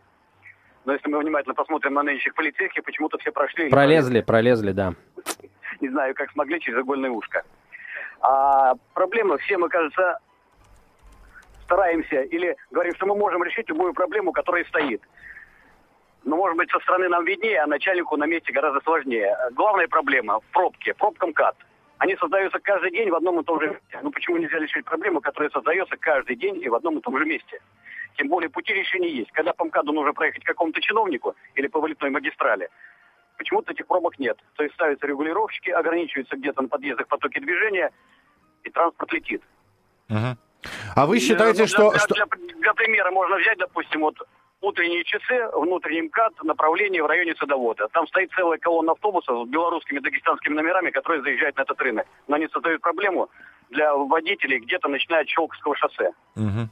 Но 0.86 0.94
если 0.94 1.10
мы 1.10 1.20
внимательно 1.20 1.54
посмотрим 1.56 1.94
на 1.94 2.04
нынешних 2.04 2.34
полицейских, 2.36 2.84
почему-то 2.84 3.18
все 3.18 3.32
прошли... 3.32 3.70
Пролезли, 3.70 4.22
пролезли, 4.22 4.72
да. 4.72 4.94
не 5.82 5.90
знаю, 5.90 6.16
как 6.16 6.32
смогли, 6.32 6.60
через 6.60 6.80
игольное 6.80 7.10
ушко. 7.10 7.44
А 8.22 8.74
проблема, 8.94 9.38
все 9.38 9.58
мы, 9.58 9.70
кажется, 9.70 10.20
стараемся 11.64 12.22
или 12.22 12.56
говорим, 12.72 12.96
что 12.96 13.06
мы 13.06 13.16
можем 13.16 13.44
решить 13.44 13.70
любую 13.70 13.94
проблему, 13.94 14.32
которая 14.32 14.66
стоит. 14.66 15.02
Но, 16.24 16.36
может 16.36 16.58
быть, 16.58 16.70
со 16.72 16.80
стороны 16.80 17.08
нам 17.08 17.26
виднее, 17.26 17.62
а 17.62 17.68
начальнику 17.68 18.18
на 18.18 18.26
месте 18.26 18.52
гораздо 18.52 18.82
сложнее. 18.82 19.36
Главная 19.52 19.88
проблема 19.88 20.40
в 20.40 20.44
пробке, 20.52 20.94
пробка 20.94 21.28
МКАД. 21.28 21.56
Они 22.00 22.16
создаются 22.16 22.60
каждый 22.60 22.92
день 22.92 23.10
в 23.10 23.16
одном 23.16 23.40
и 23.40 23.44
том 23.44 23.60
же 23.60 23.68
месте. 23.68 24.00
Ну 24.02 24.12
почему 24.12 24.38
нельзя 24.38 24.58
решить 24.58 24.86
проблему, 24.86 25.22
которая 25.22 25.50
создается 25.50 25.96
каждый 25.98 26.36
день 26.36 26.62
и 26.62 26.70
в 26.70 26.76
одном 26.76 26.98
и 26.98 27.02
том 27.02 27.18
же 27.18 27.26
месте? 27.26 27.62
Тем 28.16 28.28
более 28.28 28.50
пути 28.50 28.74
решения 28.74 29.10
есть. 29.10 29.32
Когда 29.32 29.54
по 29.54 29.66
МКАДу 29.66 29.92
нужно 29.92 30.14
проехать 30.14 30.44
какому-то 30.44 30.82
чиновнику 30.82 31.36
или 31.56 31.68
по 31.68 31.80
вылетной 31.80 32.10
магистрали, 32.10 32.70
почему-то 33.40 33.72
этих 33.72 33.88
пробок 33.88 34.20
нет. 34.20 34.38
То 34.56 34.64
есть 34.64 34.76
ставятся 34.76 35.08
регулировщики, 35.08 35.72
ограничиваются 35.72 36.36
где-то 36.36 36.62
на 36.62 36.68
подъездах 36.68 37.08
потоки 37.08 37.40
движения, 37.40 37.90
и 38.64 38.70
транспорт 38.70 39.12
летит. 39.14 39.42
А 40.96 41.06
вы 41.06 41.20
считаете, 41.20 41.62
Ну, 41.62 41.66
для, 41.66 41.68
что... 41.68 41.92
Для, 42.14 42.26
для- 42.26 42.56
для 42.60 42.74
примера 42.74 43.12
можно 43.12 43.38
взять, 43.38 43.58
допустим, 43.58 44.02
вот 44.02 44.16
утренние 44.62 45.06
часы, 45.06 45.48
внутренний 45.54 46.02
МКАД, 46.04 46.44
направление 46.44 47.02
в 47.02 47.06
районе 47.08 47.34
садовода. 47.36 47.88
Там 47.94 48.06
стоит 48.08 48.30
целая 48.36 48.58
колонна 48.58 48.92
автобусов 48.92 49.48
с 49.48 49.50
белорусскими 49.50 50.00
дагестанскими 50.00 50.54
номерами, 50.54 50.90
которые 50.92 51.22
заезжают 51.22 51.56
на 51.58 51.62
этот 51.62 51.80
рынок. 51.82 52.06
Но 52.28 52.36
они 52.36 52.48
создают 52.50 52.82
проблему 52.82 53.30
для 53.70 53.94
водителей 53.96 54.60
где-то 54.60 54.90
начиная 54.90 55.22
от 55.22 55.30
Щелковского 55.30 55.76
шоссе. 55.78 56.12
Мгм. 56.36 56.70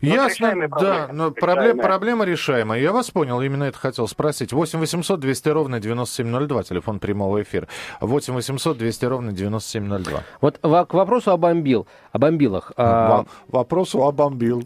Ну, 0.00 0.08
Ясно, 0.08 0.46
решаемая 0.46 0.68
да, 0.68 1.08
но 1.12 1.30
проблема, 1.30 1.62
Решаемая. 1.64 1.86
проблема 1.86 2.24
решаемая. 2.24 2.80
Я 2.80 2.92
вас 2.92 3.10
понял, 3.10 3.40
именно 3.40 3.64
это 3.64 3.78
хотел 3.78 4.08
спросить. 4.08 4.52
8 4.52 4.78
800 4.78 5.20
200 5.20 5.48
ровно 5.50 5.80
9702, 5.80 6.62
телефон 6.64 6.98
прямого 6.98 7.42
эфира. 7.42 7.68
8 8.00 8.34
800 8.34 8.78
200 8.78 9.04
ровно 9.06 9.32
9702. 9.32 10.20
Вот 10.40 10.58
во- 10.62 10.84
к 10.86 10.94
вопросу 10.94 11.30
о 11.32 11.36
бомбил, 11.36 11.86
о 12.12 12.18
бомбилах. 12.18 12.72
а, 12.76 13.24
Во- 13.48 13.60
Вопросу 13.60 14.02
обомбил. 14.02 14.62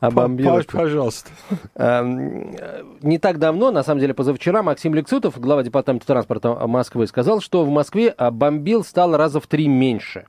о 0.00 0.10
бомбилах. 0.10 0.66
Пожалуйста. 0.66 1.30
Эм, 1.74 2.54
Не 3.02 3.18
так 3.18 3.38
давно, 3.38 3.70
на 3.70 3.82
самом 3.82 4.00
деле 4.00 4.14
позавчера, 4.14 4.62
Максим 4.62 4.94
Лексутов, 4.94 5.38
глава 5.38 5.62
департамента 5.62 6.06
транспорта 6.06 6.54
Москвы, 6.66 7.06
сказал, 7.06 7.40
что 7.40 7.64
в 7.64 7.70
Москве 7.70 8.14
а, 8.16 8.30
бомбил 8.30 8.84
стало 8.84 9.16
раза 9.16 9.40
в 9.40 9.46
три 9.46 9.68
меньше. 9.68 10.26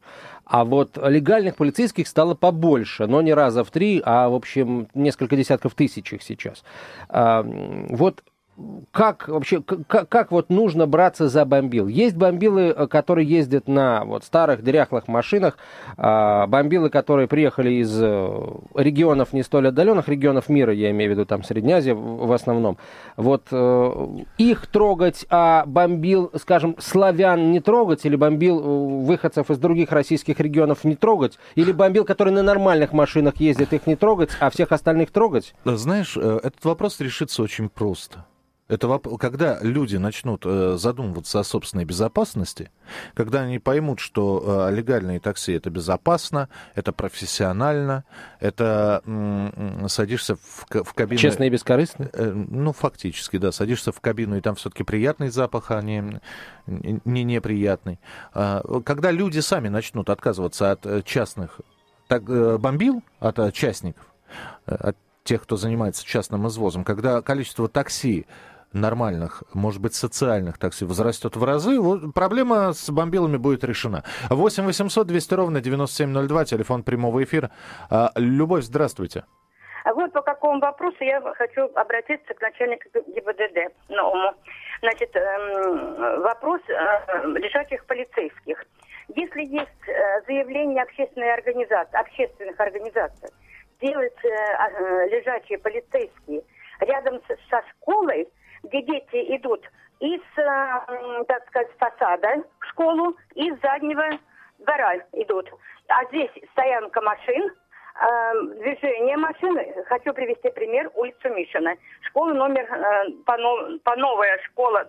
А 0.52 0.66
вот 0.66 0.98
легальных 1.02 1.56
полицейских 1.56 2.10
стало 2.10 2.36
побольше, 2.36 3.08
но 3.08 3.22
не 3.22 3.34
раза 3.34 3.64
в 3.64 3.72
три, 3.72 4.02
а, 4.04 4.28
в 4.28 4.36
общем, 4.36 4.90
несколько 4.94 5.38
десятков 5.38 5.76
тысяч 5.76 6.12
их 6.12 6.22
сейчас. 6.22 6.66
А, 7.08 7.42
Вот 7.42 8.22
как 8.92 9.28
вообще, 9.28 9.62
как, 9.62 10.10
как 10.10 10.32
вот 10.32 10.50
нужно 10.50 10.86
браться 10.86 11.30
за 11.30 11.46
бомбил? 11.46 11.88
Есть 11.88 12.16
бомбилы, 12.16 12.74
э, 12.76 12.88
которые 12.88 13.28
ездят 13.28 13.68
на 13.68 14.04
вот 14.04 14.24
старых 14.24 14.64
дряхлых 14.64 15.08
машинах, 15.08 15.58
а, 15.98 16.48
бомбилы, 16.48 16.90
которые 16.90 17.28
приехали 17.28 17.72
из 17.76 17.98
э, 18.02 18.48
регионов 18.76 19.34
не 19.34 19.44
столь 19.44 19.70
отдаленных, 19.70 20.10
регионов 20.10 20.50
мира, 20.50 20.74
я 20.74 20.92
имею 20.92 21.12
в 21.12 21.14
виду 21.14 21.26
там 21.26 21.44
Средняя 21.44 21.78
Азия 21.78 21.94
в 21.94 22.32
основном. 22.32 22.78
Вот 23.16 23.48
э, 23.52 24.08
их 24.38 24.68
трогать, 24.68 25.26
а 25.30 25.64
бомбил, 25.66 26.32
скажем, 26.36 26.76
славян 26.80 27.52
не 27.52 27.60
трогать, 27.60 28.06
или 28.06 28.16
бомбил 28.16 28.60
выходцев 29.04 29.50
из 29.50 29.58
других 29.58 29.92
российских 29.92 30.40
регионов 30.40 30.84
не 30.84 30.96
трогать, 30.96 31.40
или 31.56 31.72
бомбил, 31.72 32.04
который 32.04 32.34
на 32.34 32.44
нормальных 32.44 32.92
машинах 32.94 33.38
ездит, 33.38 33.74
их 33.74 33.88
не 33.88 33.96
трогать, 33.96 34.32
а 34.40 34.50
всех 34.50 34.72
остальных 34.72 35.12
трогать? 35.12 35.54
Знаешь, 35.64 36.18
этот 36.18 36.64
вопрос 36.66 37.00
решится 37.00 37.42
очень 37.42 37.70
просто. 37.70 38.26
Это 38.72 38.88
воп- 38.88 39.18
когда 39.18 39.60
люди 39.62 39.98
начнут 39.98 40.46
э, 40.46 40.78
задумываться 40.78 41.42
о 41.42 41.44
собственной 41.44 41.84
безопасности, 41.84 42.72
когда 43.16 43.42
они 43.42 43.60
поймут, 43.60 44.00
что 44.00 44.70
э, 44.70 44.74
легальные 44.74 45.20
такси 45.20 45.52
это 45.52 45.70
безопасно, 45.70 46.48
это 46.74 46.94
профессионально, 46.94 48.06
это 48.40 49.04
садишься 49.88 50.38
в, 50.38 50.66
в 50.86 50.94
кабину. 50.94 51.20
Честно 51.20 51.44
и 51.44 51.50
бескорыстно? 51.50 52.10
Э, 52.14 52.32
Ну, 52.32 52.72
фактически, 52.72 53.36
да. 53.36 53.52
Садишься 53.52 53.92
в 53.92 54.00
кабину, 54.00 54.38
и 54.38 54.42
там 54.42 54.56
все-таки 54.56 54.86
приятный 54.86 55.32
запах, 55.32 55.72
а 55.72 55.82
не, 55.82 56.22
не 56.66 57.24
неприятный. 57.26 58.00
А, 58.34 58.62
Когда 58.86 59.12
люди 59.12 59.40
сами 59.40 59.68
начнут 59.68 60.10
отказываться 60.10 60.72
от 60.72 61.04
частных 61.04 61.60
так, 62.08 62.24
бомбил, 62.24 63.04
от 63.20 63.54
частников, 63.54 64.06
от 64.66 64.96
тех, 65.26 65.44
кто 65.44 65.58
занимается 65.58 66.06
частным 66.06 66.48
извозом, 66.48 66.86
когда 66.86 67.22
количество 67.22 67.68
такси 67.68 68.26
нормальных, 68.74 69.44
может 69.54 69.82
быть, 69.82 69.94
социальных 69.94 70.58
такси 70.58 70.86
возрастет 70.86 71.36
в 71.36 71.44
разы, 71.44 71.80
вот 71.80 72.14
проблема 72.14 72.74
с 72.74 72.90
бомбилами 72.90 73.38
будет 73.38 73.64
решена. 73.64 74.04
8 74.30 74.66
800 74.66 75.08
200 75.08 75.34
ровно 75.34 75.62
9702, 75.62 76.46
телефон 76.46 76.84
прямого 76.84 77.24
эфира. 77.24 77.52
А, 77.90 78.12
Любовь, 78.16 78.64
здравствуйте. 78.64 79.24
А 79.84 79.94
вот 79.94 80.14
по 80.14 80.22
какому 80.22 80.60
вопросу 80.60 80.98
я 81.04 81.22
хочу 81.36 81.64
обратиться 81.76 82.34
к 82.34 82.42
начальнику 82.42 82.88
ГИБДД 82.94 83.90
новому. 83.90 84.34
Значит, 84.82 85.16
эм, 85.16 86.22
вопрос 86.22 86.62
э, 86.68 87.28
лежачих 87.38 87.86
полицейских. 87.86 88.64
Если 89.16 89.44
есть 89.44 89.88
э, 89.88 90.22
заявление 90.28 90.84
общественной 90.84 91.34
организации, 91.34 92.00
общественных 92.00 92.60
организаций, 92.60 93.30
делать 93.82 94.18
э, 94.24 95.08
лежачие 95.10 95.58
полицейские 95.58 96.44
рядом 96.80 97.20
со 97.50 97.62
школой, 97.72 98.28
где 98.64 98.82
дети 98.82 99.38
идут 99.38 99.64
из, 100.00 100.22
э, 100.38 101.24
так 101.28 101.48
сказать, 101.48 101.70
фасада 101.78 102.44
в 102.60 102.66
школу, 102.68 103.16
из 103.36 103.60
заднего 103.62 104.06
двора 104.60 104.96
идут. 105.14 105.50
А 105.88 106.06
здесь 106.06 106.32
стоянка 106.52 107.02
машин, 107.02 107.52
э, 108.02 108.34
движение 108.62 109.18
машины. 109.18 109.84
Хочу 109.88 110.14
привести 110.14 110.50
пример 110.52 110.90
улицу 110.96 111.30
Мишина. 111.30 111.76
Школа 112.02 112.34
номер, 112.34 112.64
э, 112.64 113.12
по, 113.26 113.38
но- 113.38 113.78
по 113.84 113.96
новая 113.96 114.40
школа, 114.46 114.88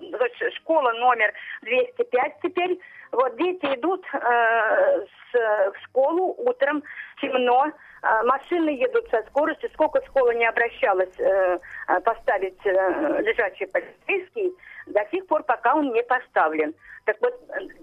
школа 0.56 0.92
номер 0.92 1.32
205 1.62 2.40
теперь. 2.42 2.78
Вот 3.12 3.36
дети 3.36 3.66
идут 3.74 4.04
э, 4.14 4.18
с, 4.18 5.34
в 5.34 5.76
школу 5.84 6.34
утром, 6.38 6.82
темно, 7.20 7.66
э, 7.66 8.22
машины 8.24 8.70
едут 8.70 9.06
со 9.10 9.22
скоростью. 9.24 9.68
Сколько 9.74 10.02
школа 10.06 10.30
не 10.32 10.46
обращалась 10.46 11.14
э, 11.18 11.58
э, 11.88 12.00
поставить 12.00 12.58
э, 12.64 13.20
лежачий 13.20 13.66
полицейский, 13.66 14.52
до 14.86 15.04
сих 15.10 15.26
пор, 15.26 15.42
пока 15.42 15.74
он 15.74 15.92
не 15.92 16.02
поставлен. 16.02 16.74
Так 17.04 17.16
вот, 17.20 17.34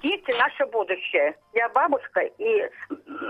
дети 0.01 0.31
наше 0.31 0.65
будущее. 0.65 1.35
Я 1.53 1.69
бабушка 1.69 2.21
и 2.21 2.69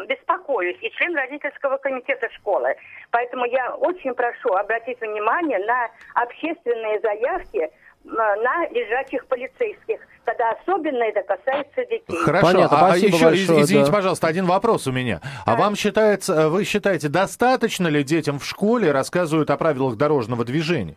беспокоюсь, 0.07 0.77
и 0.81 0.89
член 0.91 1.15
родительского 1.15 1.77
комитета 1.77 2.29
школы. 2.31 2.75
Поэтому 3.11 3.45
я 3.45 3.75
очень 3.75 4.13
прошу 4.13 4.53
обратить 4.53 5.01
внимание 5.01 5.59
на 5.59 5.89
общественные 6.15 6.99
заявки 7.01 7.69
на 8.03 8.67
лежачих 8.69 9.25
полицейских, 9.27 9.99
когда 10.23 10.51
особенно 10.51 11.03
это 11.03 11.21
касается 11.23 11.85
детей. 11.85 12.17
Хорошо, 12.23 12.53
Понятно, 12.53 12.77
а, 12.77 12.85
а 12.85 12.89
спасибо 12.89 13.15
еще, 13.15 13.25
большое, 13.25 13.61
извините, 13.61 13.91
да. 13.91 13.95
пожалуйста, 13.97 14.27
один 14.27 14.45
вопрос 14.45 14.87
у 14.87 14.91
меня. 14.91 15.21
А 15.45 15.55
вам 15.55 15.75
считается, 15.75 16.33
э, 16.33 16.47
вы 16.47 16.63
считаете, 16.63 17.09
достаточно 17.09 17.87
ли 17.87 18.03
детям 18.03 18.39
в 18.39 18.45
школе 18.45 18.91
рассказывают 18.91 19.49
о 19.49 19.57
правилах 19.57 19.97
дорожного 19.97 20.45
движения? 20.45 20.95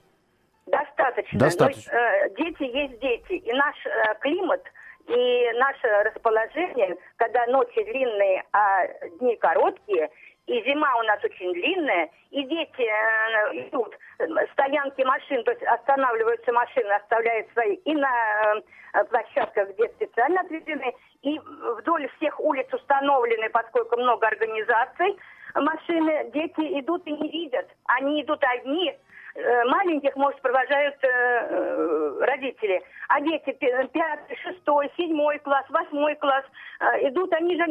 Достаточно. 0.66 1.38
Достаточно. 1.38 1.38
Достаточно. 1.38 1.92
Но, 1.92 1.98
э, 1.98 2.30
дети 2.36 2.62
есть 2.62 3.00
дети. 3.00 3.32
И 3.32 3.52
наш 3.52 3.74
э, 3.86 4.14
климат, 4.20 4.62
и 5.08 5.50
наше 5.58 5.88
расположение, 6.04 6.96
когда 7.16 7.46
ночи 7.46 7.82
длинные, 7.84 8.44
а 8.52 8.86
дни 9.18 9.36
короткие, 9.36 10.10
и 10.46 10.62
зима 10.64 10.94
у 10.96 11.02
нас 11.02 11.22
очень 11.22 11.52
длинная, 11.52 12.10
и 12.30 12.42
дети 12.44 12.82
э, 12.82 13.68
идут, 13.68 13.94
э, 14.18 14.26
стоянки 14.52 15.02
машин, 15.02 15.44
то 15.44 15.52
есть 15.52 15.62
останавливаются 15.62 16.52
машины, 16.52 16.90
оставляют 16.92 17.50
свои 17.52 17.76
и 17.76 17.94
на 17.94 18.54
э, 18.94 19.04
площадках, 19.04 19.68
где 19.70 19.88
специально 19.90 20.40
отведены, 20.40 20.94
и 21.22 21.38
вдоль 21.78 22.08
всех 22.16 22.40
улиц 22.40 22.66
установлены, 22.72 23.48
поскольку 23.50 23.96
много 23.96 24.26
организаций, 24.26 25.16
машины, 25.54 26.30
дети 26.32 26.80
идут 26.80 27.06
и 27.06 27.12
не 27.12 27.30
видят. 27.30 27.68
Они 27.86 28.22
идут 28.22 28.42
одни, 28.42 28.96
маленьких, 29.34 30.14
может, 30.16 30.40
провожают 30.42 30.96
э, 31.02 31.08
э, 31.08 32.16
родители. 32.20 32.82
А 33.08 33.20
дети 33.20 33.52
пятый, 33.52 34.36
шестой, 34.42 34.90
седьмой 34.96 35.38
класс, 35.38 35.64
восьмой 35.70 36.14
класс 36.16 36.44
э, 36.80 37.08
идут, 37.08 37.32
они 37.32 37.56
же 37.56 37.62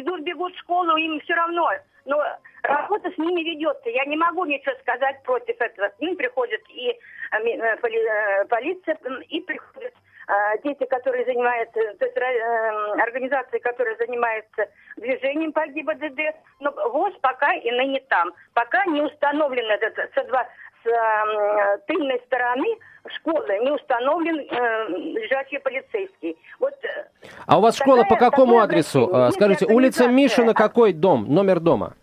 идут, 0.00 0.22
бегут 0.22 0.54
в 0.54 0.58
школу, 0.58 0.96
им 0.96 1.20
все 1.20 1.34
равно. 1.34 1.70
Но 2.06 2.20
работа 2.62 3.10
с 3.10 3.18
ними 3.18 3.42
ведется. 3.42 3.88
Я 3.88 4.04
не 4.06 4.16
могу 4.16 4.44
ничего 4.44 4.74
сказать 4.80 5.22
против 5.22 5.60
этого. 5.60 5.88
К 5.88 6.00
ним 6.00 6.16
приходит 6.16 6.62
и 6.70 6.88
э, 6.88 7.36
э, 7.36 7.76
э, 7.76 8.44
полиция, 8.46 8.98
и 9.28 9.40
приходят 9.42 9.94
э, 10.28 10.58
дети, 10.64 10.84
которые 10.86 11.24
занимаются, 11.24 11.80
то 11.98 12.04
есть 12.04 12.16
э, 12.16 13.00
организации, 13.00 13.58
которые 13.58 13.96
занимаются 13.96 14.68
движением 14.96 15.52
по 15.52 15.66
ГИБДД, 15.66 16.34
но 16.58 16.72
ВОЗ 16.90 17.14
пока 17.22 17.54
и 17.54 17.70
ныне 17.70 18.00
там. 18.08 18.32
Пока 18.54 18.84
не 18.86 19.02
установлен 19.02 19.70
этот 19.70 20.12
со 20.14 20.24
два 20.24 20.48
с 20.82 20.86
э, 20.88 21.78
тыльной 21.86 22.20
стороны 22.26 22.66
школы 23.16 23.46
не 23.62 23.70
установлен 23.70 24.38
э, 24.40 24.88
лежачий 24.88 25.58
полицейский. 25.58 26.36
Вот 26.58 26.74
э, 26.84 27.04
А 27.46 27.58
у 27.58 27.60
вас 27.60 27.76
школа 27.76 28.02
по 28.04 28.10
Такая- 28.14 28.30
какому 28.30 28.58
адресу? 28.60 29.10
Есть 29.12 29.34
Скажите, 29.36 29.66
улица. 29.66 30.06
Мишина, 30.08 30.54
какой 30.54 30.92
дом? 30.92 31.26
Номер 31.28 31.60
дома? 31.60 31.94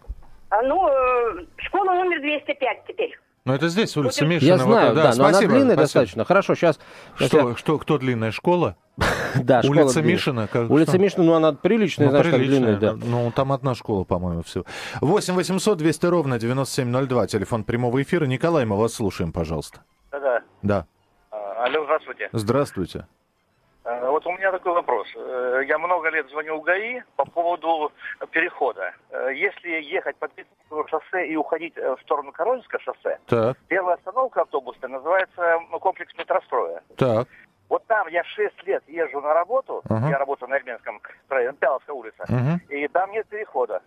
а, 0.50 0.62
ну, 0.62 0.88
э, 0.88 1.46
школа 1.58 1.94
номер 1.94 2.22
205 2.22 2.86
теперь. 2.88 3.18
Ну, 3.48 3.54
это 3.54 3.70
здесь, 3.70 3.96
улица 3.96 4.26
Я 4.26 4.30
Мишина. 4.30 4.56
Я 4.58 4.58
вот, 4.58 4.64
знаю, 4.74 4.94
да, 4.94 5.04
но 5.04 5.08
она 5.08 5.14
спасибо, 5.14 5.40
длинная 5.54 5.76
спасибо. 5.76 5.82
достаточно. 5.84 6.26
Хорошо, 6.26 6.56
сейчас... 6.56 6.80
Что, 7.16 7.56
что, 7.56 7.78
кто 7.78 7.98
длинная 7.98 8.32
школа? 8.32 8.76
Да, 9.36 9.62
школа 9.64 9.84
Улица. 9.84 10.02
Мишина? 10.02 10.48
Как- 10.48 10.70
Улица 10.70 10.92
что? 10.92 11.00
Мишина, 11.00 11.24
ну 11.24 11.34
она 11.34 11.54
приличная, 11.54 12.08
Ну, 12.08 12.12
знаешь, 12.12 12.26
как 12.26 12.36
приличная. 12.36 12.76
длинная, 12.76 12.96
да. 12.98 13.06
Ну, 13.06 13.32
там 13.32 13.54
одна 13.54 13.74
школа, 13.74 14.04
по-моему, 14.04 14.44
всего. 14.44 14.66
8 15.00 15.34
800 15.36 15.78
200 15.78 16.06
ровно 16.08 16.40
9702, 16.40 17.28
телефон 17.28 17.64
прямого 17.64 18.02
эфира. 18.02 18.26
Николай, 18.26 18.66
мы 18.66 18.76
вас 18.78 18.96
слушаем, 18.96 19.32
пожалуйста. 19.32 19.80
Да-да. 20.12 20.42
Да. 20.64 20.86
А, 21.32 21.64
Алло, 21.68 21.86
здравствуйте. 21.86 22.30
Здравствуйте. 22.34 23.08
А, 23.88 24.12
Вот 24.12 24.26
у 24.26 24.32
меня 24.34 24.52
такой 24.52 24.73
вопрос. 24.73 25.08
Э, 25.15 25.62
Я 25.65 25.78
много 25.80 26.10
лет 26.10 26.30
звоню 26.30 26.60
в 26.60 26.63
ГАИ 26.63 27.02
по 27.15 27.23
поводу 27.26 27.91
перехода. 28.32 28.93
Э, 29.12 29.30
Если 29.34 29.69
ехать 29.82 30.17
по 30.17 30.28
Третьяковскому 30.28 30.88
шоссе 30.89 31.28
и 31.28 31.36
уходить 31.38 31.73
э, 31.78 31.95
в 31.95 32.02
сторону 32.02 32.34
Коронского 32.34 32.82
шоссе, 32.82 33.17
Так, 33.28 33.58
первая 33.69 33.95
остановка 33.95 34.41
автобусная 34.41 34.89
называется 34.89 35.60
комплекс 35.80 36.13
метростроя. 36.17 36.82
так. 36.97 37.28
Вот 37.69 37.86
там 37.88 38.08
я 38.08 38.23
6 38.23 38.63
лет 38.65 38.82
езжу 38.88 39.19
на 39.19 39.34
работу, 39.34 39.82
Ага. 39.89 40.10
я 40.10 40.17
работаю 40.17 40.49
на 40.49 40.56
Армянском 40.56 41.01
районе, 41.27 41.58
Пяловская 41.60 41.93
улица, 41.93 42.23
Мгм. 42.30 42.62
и 42.69 42.88
там 42.88 43.12
нет 43.12 43.27
перехода. 43.27 43.82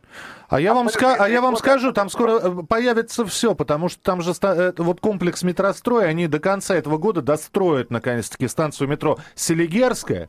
А 0.51 0.61
я 0.61 0.75
вам, 0.75 0.89
ска- 0.89 1.17
а 1.19 1.29
я 1.29 1.41
вам 1.41 1.57
скажу, 1.57 1.93
там 1.93 2.11
скоро 2.11 2.33
э, 2.41 2.51
появится 2.69 3.25
все, 3.25 3.55
потому 3.55 3.89
что 3.89 4.03
там 4.03 4.21
же 4.21 4.35
ста- 4.35 4.55
э, 4.55 4.73
вот 4.77 5.01
комплекс 5.01 5.43
метростроя, 5.43 6.09
они 6.09 6.27
до 6.27 6.41
конца 6.41 6.75
этого 6.77 6.99
года 6.99 7.23
достроят, 7.23 7.91
наконец-таки, 7.91 8.49
станцию 8.49 8.89
метро 8.89 9.17
Селигерская, 9.35 10.29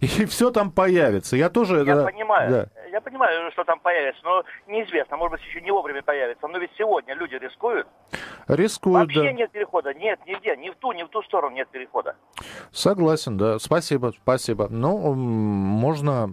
и 0.18 0.24
все 0.24 0.50
там 0.50 0.70
появится. 0.70 1.36
Я 1.36 1.50
тоже... 1.50 1.84
Я 1.84 1.94
э, 1.94 2.04
понимаю, 2.04 2.50
да. 2.50 2.66
я 2.90 3.00
понимаю, 3.00 3.50
что 3.52 3.64
там 3.64 3.80
появится, 3.80 4.22
но 4.24 4.44
неизвестно, 4.66 5.16
может 5.18 5.32
быть, 5.38 5.46
еще 5.46 5.60
не 5.60 5.70
вовремя 5.70 6.02
появится. 6.02 6.48
Но 6.48 6.58
ведь 6.58 6.70
сегодня 6.78 7.14
люди 7.14 7.34
рискуют. 7.34 7.86
Рискуют, 8.48 9.06
Вообще 9.06 9.22
да. 9.24 9.32
нет 9.32 9.50
перехода, 9.50 9.92
нет, 9.92 10.18
нигде, 10.26 10.56
ни 10.56 10.70
в 10.70 10.76
ту, 10.76 10.92
ни 10.92 11.02
в 11.02 11.08
ту 11.08 11.22
сторону 11.22 11.54
нет 11.54 11.68
перехода. 11.68 12.16
Согласен, 12.72 13.36
да. 13.36 13.58
Спасибо, 13.58 14.12
спасибо. 14.22 14.68
Ну, 14.70 15.12
можно 15.14 16.30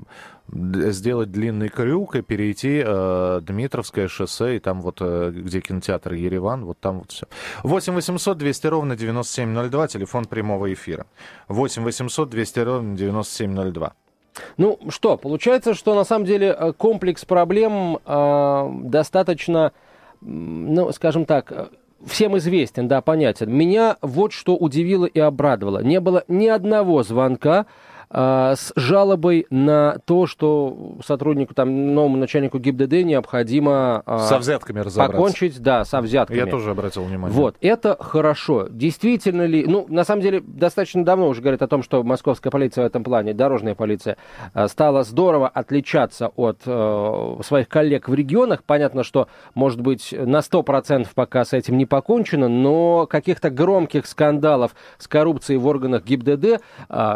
сделать 0.52 1.32
длинный 1.32 1.70
крюк 1.70 2.16
и 2.16 2.22
перейти 2.22 2.82
э, 2.86 3.42
Дмитровское 3.42 4.08
шоссе, 4.08 4.58
и 4.58 4.60
там 4.60 4.82
вот, 4.82 4.98
э, 5.02 5.32
где 5.34 5.60
кинотеатр 5.60 6.14
Ереван, 6.14 6.66
вот 6.66 6.80
там 6.80 7.00
вот 7.00 7.12
все. 7.12 7.28
8 7.64 7.94
800 7.94 8.38
200 8.38 8.68
ровно 8.68 8.96
9702, 8.96 9.88
телефон 9.88 10.26
прямого 10.26 10.72
эфира. 10.74 11.06
8 11.50 11.84
800 11.84 12.30
200 12.30 12.60
ровно 12.60 12.98
9702. 12.98 13.94
Ну 14.58 14.80
что, 14.90 15.18
получается, 15.18 15.74
что 15.74 15.96
на 15.96 16.04
самом 16.04 16.26
деле 16.26 16.56
э, 16.58 16.74
комплекс 16.74 17.26
проблем 17.26 18.00
э, 18.06 18.70
достаточно, 18.84 19.74
ну, 20.22 20.92
скажем 20.92 21.26
так, 21.26 21.52
э, 21.52 21.68
всем 22.06 22.38
известен, 22.38 22.88
да, 22.88 23.02
понятен. 23.02 23.52
Меня 23.52 23.98
вот 24.02 24.32
что 24.32 24.56
удивило 24.56 25.06
и 25.06 25.20
обрадовало. 25.20 25.84
Не 25.84 26.00
было 26.00 26.24
ни 26.28 26.48
одного 26.48 27.04
звонка 27.04 27.66
с 28.10 28.72
жалобой 28.76 29.46
на 29.50 29.98
то, 30.06 30.28
что 30.28 30.98
сотруднику, 31.06 31.54
там, 31.54 31.94
новому 31.94 32.18
начальнику 32.18 32.60
ГИБДД 32.60 33.04
необходимо 33.04 34.04
э, 34.06 34.20
Со 34.30 34.38
взятками 34.38 34.80
разобраться. 34.80 35.12
покончить, 35.12 35.62
да, 35.62 35.84
со 35.86 36.02
взятками. 36.02 36.38
Я 36.38 36.46
тоже 36.46 36.72
обратил 36.72 37.04
внимание. 37.04 37.36
Вот, 37.38 37.56
это 37.62 37.98
хорошо. 38.00 38.68
Действительно 38.70 39.46
ли, 39.46 39.66
ну, 39.68 39.86
на 39.90 40.04
самом 40.04 40.22
деле, 40.22 40.42
достаточно 40.42 41.04
давно 41.04 41.28
уже 41.28 41.42
говорят 41.42 41.62
о 41.62 41.68
том, 41.68 41.84
что 41.84 42.04
московская 42.04 42.50
полиция 42.50 42.84
в 42.84 42.88
этом 42.88 43.04
плане, 43.04 43.34
дорожная 43.34 43.76
полиция, 43.76 44.18
э, 44.54 44.68
стала 44.68 45.04
здорово 45.04 45.48
отличаться 45.48 46.32
от 46.36 46.60
э, 46.66 47.38
своих 47.44 47.68
коллег 47.68 48.08
в 48.08 48.14
регионах. 48.14 48.64
Понятно, 48.64 49.04
что, 49.04 49.28
может 49.54 49.82
быть, 49.82 50.14
на 50.18 50.40
100% 50.40 51.08
пока 51.14 51.46
с 51.46 51.54
этим 51.54 51.78
не 51.78 51.86
покончено, 51.86 52.48
но 52.48 53.08
каких-то 53.08 53.50
громких 53.50 54.06
скандалов 54.06 54.76
с 54.98 55.08
коррупцией 55.08 55.58
в 55.58 55.68
органах 55.68 56.04
ГИБДД 56.04 56.46
э, 56.46 56.60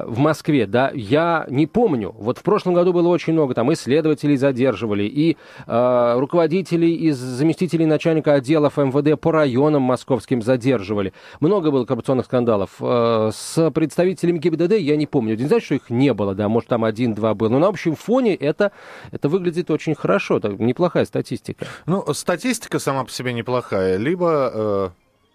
в 0.05 0.19
Москве, 0.19 0.65
да, 0.67 0.80
я 0.93 1.45
не 1.49 1.67
помню. 1.67 2.15
Вот 2.17 2.39
в 2.39 2.41
прошлом 2.41 2.73
году 2.73 2.93
было 2.93 3.09
очень 3.09 3.33
много, 3.33 3.53
там, 3.53 3.71
исследователей 3.73 4.37
задерживали, 4.37 5.03
и 5.03 5.37
э, 5.67 6.15
руководителей 6.17 6.95
из 6.95 7.17
заместителей 7.17 7.85
начальника 7.85 8.33
отделов 8.33 8.77
МВД 8.77 9.19
по 9.19 9.31
районам 9.31 9.83
московским 9.83 10.41
задерживали. 10.41 11.13
Много 11.39 11.69
было 11.71 11.85
коррупционных 11.85 12.25
скандалов. 12.25 12.71
Э, 12.79 13.29
с 13.33 13.69
представителями 13.71 14.39
ГИБДД 14.39 14.77
я 14.77 14.95
не 14.95 15.05
помню. 15.05 15.37
Не 15.37 15.45
знаю, 15.45 15.61
что 15.61 15.75
их 15.75 15.89
не 15.89 16.13
было, 16.13 16.33
да, 16.33 16.49
может, 16.49 16.69
там 16.69 16.83
один-два 16.83 17.33
было. 17.33 17.49
Но 17.49 17.59
на 17.59 17.67
общем 17.67 17.95
фоне 17.95 18.35
это, 18.35 18.71
это 19.11 19.29
выглядит 19.29 19.69
очень 19.69 19.93
хорошо. 19.93 20.37
Это 20.37 20.49
неплохая 20.49 21.05
статистика. 21.05 21.67
Ну, 21.85 22.13
статистика 22.13 22.79
сама 22.79 23.03
по 23.03 23.11
себе 23.11 23.33
неплохая, 23.33 23.97
либо 23.97 24.51
э, 24.53 24.89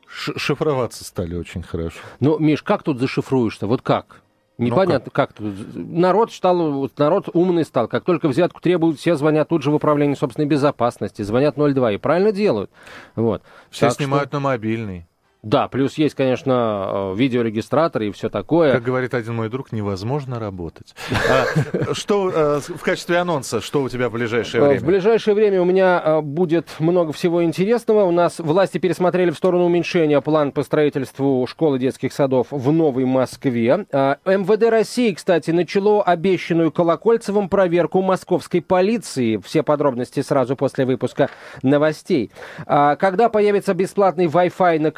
шифроваться 0.09 1.04
стали 1.04 1.35
очень 1.35 1.62
хорошо. 1.62 1.98
Но, 2.20 2.38
Миш, 2.38 2.62
как 2.62 2.82
тут 2.82 2.98
зашифруешься? 2.98 3.66
Вот 3.66 3.82
как? 3.82 4.22
Непонятно, 4.58 5.10
как 5.10 5.32
тут. 5.34 5.54
Народ 5.74 6.32
стал, 6.32 6.88
народ 6.96 7.28
умный 7.34 7.64
стал. 7.64 7.88
Как 7.88 8.04
только 8.04 8.28
взятку 8.28 8.60
требуют, 8.60 8.98
все 8.98 9.14
звонят 9.16 9.48
тут 9.48 9.62
же 9.62 9.70
в 9.70 9.74
управление 9.74 10.16
собственной 10.16 10.46
безопасности, 10.46 11.22
звонят 11.22 11.56
02 11.56 11.92
и 11.92 11.96
правильно 11.98 12.32
делают. 12.32 12.70
Вот. 13.16 13.42
Все 13.70 13.86
Так 13.86 13.92
что- 13.92 14.02
снимают 14.04 14.32
на 14.32 14.40
мобильный. 14.40 15.06
Да, 15.46 15.68
плюс 15.68 15.96
есть, 15.96 16.16
конечно, 16.16 17.12
э, 17.12 17.14
видеорегистратор 17.16 18.02
и 18.02 18.11
все 18.11 18.28
такое. 18.28 18.72
Как 18.72 18.82
говорит 18.82 19.14
один 19.14 19.37
мой 19.37 19.48
друг, 19.48 19.70
невозможно 19.70 20.40
работать. 20.40 20.92
А, 21.30 21.94
Что 21.94 22.32
э, 22.35 22.61
в 22.61 22.82
качестве 22.82 23.18
анонса, 23.18 23.61
что 23.61 23.82
у 23.82 23.88
тебя 23.88 24.09
в 24.09 24.12
ближайшее 24.12 24.61
Э, 24.61 24.66
время? 24.66 24.80
В 24.80 24.85
ближайшее 24.85 25.35
время 25.35 25.62
у 25.62 25.64
меня 25.64 26.20
будет 26.20 26.68
много 26.80 27.12
всего 27.12 27.44
интересного. 27.44 28.02
У 28.02 28.11
нас 28.11 28.40
власти 28.40 28.78
пересмотрели 28.78 29.30
в 29.30 29.37
сторону 29.37 29.66
уменьшения 29.66 30.20
план 30.20 30.50
по 30.50 30.64
строительству 30.64 31.46
школы 31.46 31.78
детских 31.78 32.12
садов 32.12 32.48
в 32.50 32.72
Новой 32.72 33.04
Москве. 33.04 33.87
А, 33.92 34.18
МВД 34.24 34.64
России, 34.68 35.12
кстати, 35.12 35.52
начало 35.52 36.02
обещанную 36.02 36.72
Колокольцевым 36.72 37.48
проверку 37.48 38.02
московской 38.02 38.61
полиции. 38.62 39.37
Все 39.44 39.62
подробности 39.62 40.22
сразу 40.22 40.56
после 40.56 40.87
выпуска 40.87 41.30
новостей. 41.62 42.32
А, 42.66 42.96
Когда 42.96 43.28
появится 43.28 43.74
бесплатный 43.74 44.26
Wi-Fi 44.26 44.80
на 44.80 44.90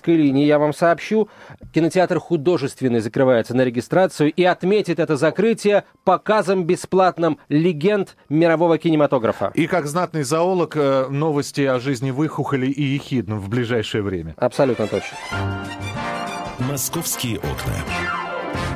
Калининской 0.00 0.16
линии, 0.16 0.44
я 0.44 0.58
вам 0.58 0.72
сообщу. 0.72 1.28
Кинотеатр 1.72 2.18
художественный 2.18 3.00
закрывается 3.00 3.54
на 3.54 3.62
регистрацию 3.62 4.32
и 4.32 4.44
отметит 4.44 4.98
это 4.98 5.16
закрытие 5.16 5.84
показом 6.04 6.64
бесплатным 6.64 7.38
легенд 7.48 8.16
мирового 8.28 8.78
кинематографа. 8.78 9.52
И 9.54 9.66
как 9.66 9.86
знатный 9.86 10.22
зоолог, 10.22 10.76
э, 10.76 11.06
новости 11.08 11.62
о 11.62 11.78
жизни 11.78 12.10
Выхухоли 12.10 12.66
и 12.66 12.82
Ехидны 12.82 13.36
в 13.36 13.48
ближайшее 13.48 14.02
время. 14.02 14.34
Абсолютно 14.36 14.86
точно. 14.86 15.16
«Московские 16.58 17.38
окна». 17.38 18.25